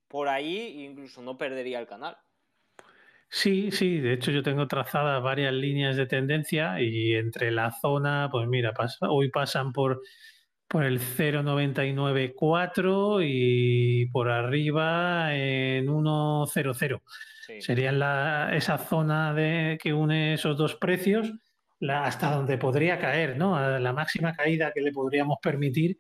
por 0.08 0.28
ahí, 0.28 0.58
e 0.58 0.84
incluso 0.84 1.24
no 1.24 1.36
perdería 1.36 1.80
el 1.80 1.88
canal. 1.88 2.16
Sí, 3.28 3.72
sí, 3.72 4.00
de 4.00 4.14
hecho 4.14 4.30
yo 4.32 4.44
tengo 4.44 4.68
trazadas 4.68 5.22
varias 5.22 5.54
líneas 5.54 5.96
de 5.96 6.06
tendencia 6.06 6.82
y 6.82 7.14
entre 7.14 7.52
la 7.52 7.72
zona, 7.72 8.30
pues 8.32 8.48
mira, 8.48 8.74
hoy 9.02 9.30
pasan 9.30 9.72
por 9.72 10.02
por 10.70 10.86
el 10.86 11.00
0,994 11.00 13.22
y 13.24 14.06
por 14.12 14.30
arriba 14.30 15.36
en 15.36 15.88
1,00. 15.88 17.02
Sí. 17.46 17.62
Sería 17.62 17.92
la, 17.92 18.56
esa 18.56 18.78
zona 18.78 19.34
de, 19.34 19.78
que 19.82 19.94
une 19.94 20.36
esos 20.36 20.56
dos 20.56 20.76
precios 20.76 21.34
la, 21.80 22.06
hasta 22.06 22.36
donde 22.36 22.58
podría 22.58 23.00
caer, 23.00 23.38
¿no? 23.38 23.56
A 23.56 23.80
la 23.80 23.94
máxima 23.94 24.34
caída 24.34 24.72
que 24.74 24.82
le 24.82 24.92
podríamos 24.92 25.38
permitir 25.42 25.98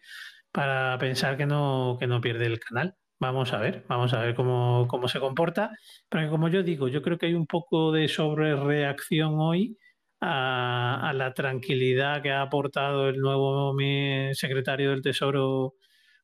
para 0.51 0.97
pensar 0.99 1.35
que 1.35 1.47
no, 1.47 1.97
que 1.99 2.05
no 2.05 2.21
pierde 2.21 2.45
el 2.45 2.59
canal. 2.59 2.95
Vamos 3.19 3.53
a 3.53 3.57
ver, 3.57 3.85
vamos 3.87 4.13
a 4.13 4.19
ver 4.19 4.35
cómo, 4.35 4.85
cómo 4.87 5.07
se 5.07 5.19
comporta. 5.19 5.71
Pero 6.09 6.29
como 6.29 6.47
yo 6.47 6.61
digo, 6.63 6.87
yo 6.87 7.01
creo 7.01 7.17
que 7.17 7.25
hay 7.25 7.33
un 7.33 7.47
poco 7.47 7.91
de 7.91 8.07
sobrereacción 8.07 9.39
hoy 9.39 9.77
a, 10.21 11.11
la 11.15 11.33
tranquilidad 11.33 12.21
que 12.21 12.31
ha 12.31 12.41
aportado 12.41 13.09
el 13.09 13.19
nuevo 13.19 13.75
secretario 14.33 14.91
del 14.91 15.01
Tesoro 15.01 15.75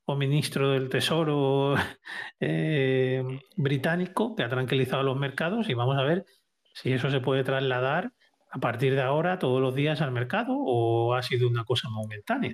o 0.05 0.15
ministro 0.15 0.71
del 0.71 0.89
Tesoro 0.89 1.75
eh, 2.39 3.23
británico, 3.55 4.36
que 4.36 4.43
ha 4.43 4.49
tranquilizado 4.49 5.03
los 5.03 5.17
mercados 5.17 5.69
y 5.69 5.73
vamos 5.73 5.97
a 5.97 6.03
ver 6.03 6.25
si 6.73 6.91
eso 6.91 7.10
se 7.10 7.21
puede 7.21 7.43
trasladar 7.43 8.12
a 8.51 8.60
partir 8.60 8.95
de 8.95 9.01
ahora 9.01 9.39
todos 9.39 9.62
los 9.62 9.75
días 9.75 10.01
al 10.01 10.12
mercado 10.12 10.53
o 10.58 11.13
ha 11.13 11.23
sido 11.23 11.47
una 11.47 11.63
cosa 11.65 11.89
momentánea. 11.89 12.53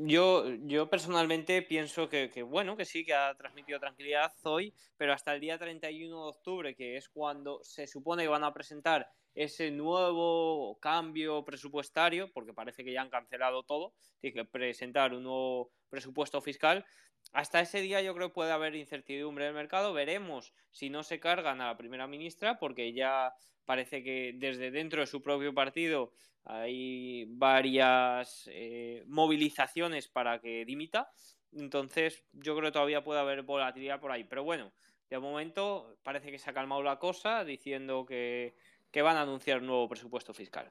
Yo, 0.00 0.44
yo 0.62 0.88
personalmente 0.88 1.60
pienso 1.62 2.08
que, 2.08 2.30
que, 2.30 2.42
bueno, 2.42 2.76
que 2.76 2.84
sí, 2.84 3.04
que 3.04 3.14
ha 3.14 3.34
transmitido 3.34 3.80
tranquilidad 3.80 4.32
hoy, 4.44 4.72
pero 4.96 5.12
hasta 5.12 5.34
el 5.34 5.40
día 5.40 5.58
31 5.58 6.22
de 6.22 6.28
octubre, 6.28 6.76
que 6.76 6.96
es 6.96 7.08
cuando 7.08 7.60
se 7.64 7.88
supone 7.88 8.22
que 8.22 8.28
van 8.28 8.44
a 8.44 8.54
presentar 8.54 9.08
ese 9.38 9.70
nuevo 9.70 10.78
cambio 10.80 11.44
presupuestario, 11.44 12.28
porque 12.32 12.52
parece 12.52 12.82
que 12.82 12.92
ya 12.92 13.02
han 13.02 13.08
cancelado 13.08 13.62
todo, 13.62 13.94
tiene 14.20 14.34
que 14.34 14.44
presentar 14.44 15.14
un 15.14 15.22
nuevo 15.22 15.70
presupuesto 15.88 16.40
fiscal. 16.40 16.84
Hasta 17.32 17.60
ese 17.60 17.80
día 17.80 18.02
yo 18.02 18.16
creo 18.16 18.28
que 18.28 18.34
puede 18.34 18.50
haber 18.50 18.74
incertidumbre 18.74 19.44
en 19.44 19.50
el 19.50 19.54
mercado. 19.54 19.92
Veremos 19.92 20.52
si 20.72 20.90
no 20.90 21.04
se 21.04 21.20
cargan 21.20 21.60
a 21.60 21.68
la 21.68 21.76
primera 21.76 22.08
ministra, 22.08 22.58
porque 22.58 22.92
ya 22.92 23.32
parece 23.64 24.02
que 24.02 24.32
desde 24.34 24.72
dentro 24.72 25.02
de 25.02 25.06
su 25.06 25.22
propio 25.22 25.54
partido 25.54 26.12
hay 26.44 27.26
varias 27.28 28.50
eh, 28.52 29.04
movilizaciones 29.06 30.08
para 30.08 30.40
que 30.40 30.64
dimita. 30.64 31.12
Entonces 31.52 32.24
yo 32.32 32.56
creo 32.56 32.70
que 32.70 32.72
todavía 32.72 33.04
puede 33.04 33.20
haber 33.20 33.42
volatilidad 33.42 34.00
por 34.00 34.10
ahí. 34.10 34.24
Pero 34.24 34.42
bueno, 34.42 34.72
de 35.08 35.18
momento 35.20 35.96
parece 36.02 36.32
que 36.32 36.40
se 36.40 36.50
ha 36.50 36.54
calmado 36.54 36.82
la 36.82 36.98
cosa 36.98 37.44
diciendo 37.44 38.04
que 38.04 38.56
que 38.90 39.02
van 39.02 39.16
a 39.16 39.22
anunciar 39.22 39.60
un 39.60 39.66
nuevo 39.66 39.88
presupuesto 39.88 40.32
fiscal. 40.32 40.70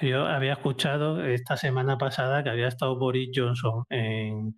Yo 0.00 0.26
había 0.26 0.52
escuchado 0.52 1.24
esta 1.24 1.56
semana 1.56 1.98
pasada 1.98 2.42
que 2.42 2.50
había 2.50 2.68
estado 2.68 2.98
Boris 2.98 3.30
Johnson 3.34 3.84
en, 3.90 4.54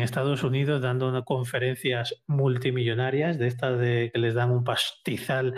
Estados 0.00 0.42
Unidos 0.42 0.80
dando 0.80 1.08
unas 1.08 1.24
conferencias 1.24 2.22
multimillonarias, 2.26 3.38
de 3.38 3.48
estas 3.48 3.78
de 3.78 4.10
que 4.12 4.18
les 4.18 4.34
dan 4.34 4.50
un 4.50 4.64
pastizal 4.64 5.54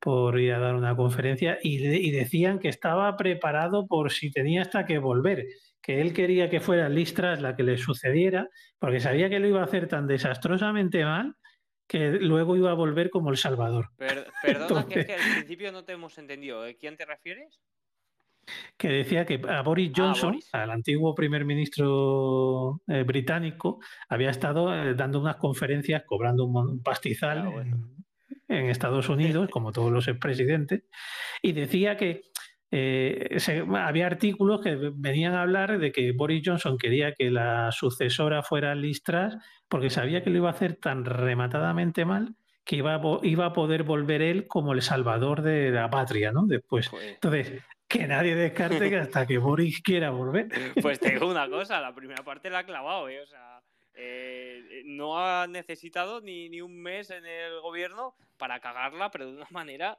por 0.00 0.40
ir 0.40 0.54
a 0.54 0.58
dar 0.58 0.74
una 0.74 0.96
conferencia, 0.96 1.58
y, 1.62 1.84
y 1.84 2.10
decían 2.10 2.58
que 2.58 2.68
estaba 2.68 3.14
preparado 3.16 3.86
por 3.86 4.12
si 4.12 4.30
tenía 4.30 4.62
hasta 4.62 4.86
que 4.86 4.98
volver, 4.98 5.46
que 5.82 6.00
él 6.00 6.14
quería 6.14 6.48
que 6.48 6.60
fuera 6.60 6.88
Listras 6.88 7.42
la 7.42 7.54
que 7.54 7.64
le 7.64 7.76
sucediera, 7.76 8.48
porque 8.78 9.00
sabía 9.00 9.28
que 9.28 9.40
lo 9.40 9.48
iba 9.48 9.60
a 9.60 9.64
hacer 9.64 9.88
tan 9.88 10.06
desastrosamente 10.06 11.04
mal 11.04 11.36
que 11.86 12.10
luego 12.12 12.56
iba 12.56 12.70
a 12.70 12.74
volver 12.74 13.10
como 13.10 13.30
El 13.30 13.36
Salvador. 13.36 13.90
perdona, 14.42 14.86
que, 14.86 15.00
al 15.00 15.32
principio 15.34 15.72
no 15.72 15.84
te 15.84 15.92
hemos 15.92 16.18
entendido. 16.18 16.62
¿A 16.62 16.72
quién 16.74 16.96
te 16.96 17.04
refieres? 17.04 17.60
Que 18.76 18.88
decía 18.88 19.26
que 19.26 19.40
a 19.48 19.62
Boris 19.62 19.90
ah, 19.90 19.94
Johnson, 19.96 20.38
al 20.52 20.70
antiguo 20.70 21.14
primer 21.14 21.44
ministro 21.44 22.80
eh, 22.86 23.02
británico, 23.02 23.80
había 24.08 24.30
estado 24.30 24.72
eh, 24.72 24.94
dando 24.94 25.20
unas 25.20 25.36
conferencias 25.36 26.04
cobrando 26.06 26.44
un, 26.44 26.82
pastizal 26.82 27.52
en, 28.48 28.70
Estados 28.70 29.08
Unidos, 29.08 29.48
como 29.50 29.72
todos 29.72 29.90
los 29.90 30.06
expresidentes, 30.06 30.84
y 31.42 31.52
decía 31.52 31.96
que 31.96 32.22
eh, 32.70 33.38
había 33.74 34.06
artículos 34.06 34.60
que 34.60 34.76
venían 34.94 35.34
a 35.34 35.42
hablar 35.42 35.78
de 35.78 35.92
que 35.92 36.12
Boris 36.12 36.42
Johnson 36.44 36.78
quería 36.78 37.12
que 37.12 37.30
la 37.30 37.70
sucesora 37.72 38.42
fuera 38.42 38.74
Liz 38.74 39.02
Truss 39.02 39.36
porque 39.68 39.90
sabía 39.90 40.22
que 40.22 40.30
lo 40.30 40.38
iba 40.38 40.48
a 40.48 40.52
hacer 40.52 40.76
tan 40.76 41.04
rematadamente 41.04 42.04
mal 42.04 42.34
que 42.64 42.76
iba 42.76 42.96
a, 42.96 43.00
iba 43.22 43.46
a 43.46 43.52
poder 43.52 43.84
volver 43.84 44.20
él 44.20 44.48
como 44.48 44.72
el 44.72 44.82
salvador 44.82 45.42
de 45.42 45.70
la 45.70 45.88
patria, 45.88 46.32
¿no? 46.32 46.46
Después. 46.46 46.90
Entonces, 47.00 47.62
que 47.86 48.08
nadie 48.08 48.34
descarte 48.34 48.90
que 48.90 48.96
hasta 48.96 49.24
que 49.24 49.38
Boris 49.38 49.80
quiera 49.80 50.10
volver. 50.10 50.48
Pues 50.82 50.98
tengo 50.98 51.30
una 51.30 51.48
cosa, 51.48 51.80
la 51.80 51.94
primera 51.94 52.24
parte 52.24 52.50
la 52.50 52.58
ha 52.58 52.66
clavado, 52.66 53.08
¿eh? 53.08 53.20
O 53.20 53.26
sea, 53.26 53.62
eh, 53.94 54.82
no 54.84 55.16
ha 55.16 55.46
necesitado 55.46 56.20
ni, 56.20 56.48
ni, 56.48 56.60
un 56.60 56.76
mes 56.82 57.10
en 57.10 57.24
el 57.24 57.60
gobierno 57.60 58.16
para 58.36 58.60
cagarla, 58.60 59.10
pero 59.10 59.26
de 59.26 59.36
una 59.36 59.46
manera 59.50 59.96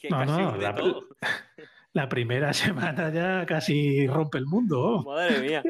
que 0.00 0.08
casi 0.08 0.60
la, 0.60 0.74
todo. 0.74 1.08
La 1.92 2.08
primera 2.08 2.52
semana 2.52 3.10
ya 3.10 3.46
casi 3.46 4.06
rompe 4.06 4.38
el 4.38 4.46
mundo. 4.46 5.02
Madre 5.04 5.40
mía. 5.40 5.62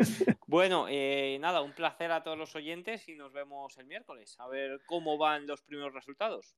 Bueno, 0.46 0.86
eh, 0.88 1.38
nada, 1.40 1.62
un 1.62 1.72
placer 1.72 2.10
a 2.12 2.22
todos 2.22 2.36
los 2.36 2.54
oyentes 2.56 3.08
y 3.08 3.14
nos 3.14 3.32
vemos 3.32 3.78
el 3.78 3.86
miércoles 3.86 4.36
a 4.38 4.48
ver 4.48 4.80
cómo 4.86 5.16
van 5.16 5.46
los 5.46 5.62
primeros 5.62 5.94
resultados. 5.94 6.56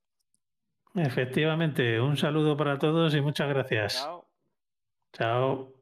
Efectivamente, 0.95 2.01
un 2.01 2.17
saludo 2.17 2.57
para 2.57 2.77
todos 2.77 3.15
y 3.15 3.21
muchas 3.21 3.47
gracias. 3.47 3.95
Chao. 3.95 4.27
Chao. 5.13 5.80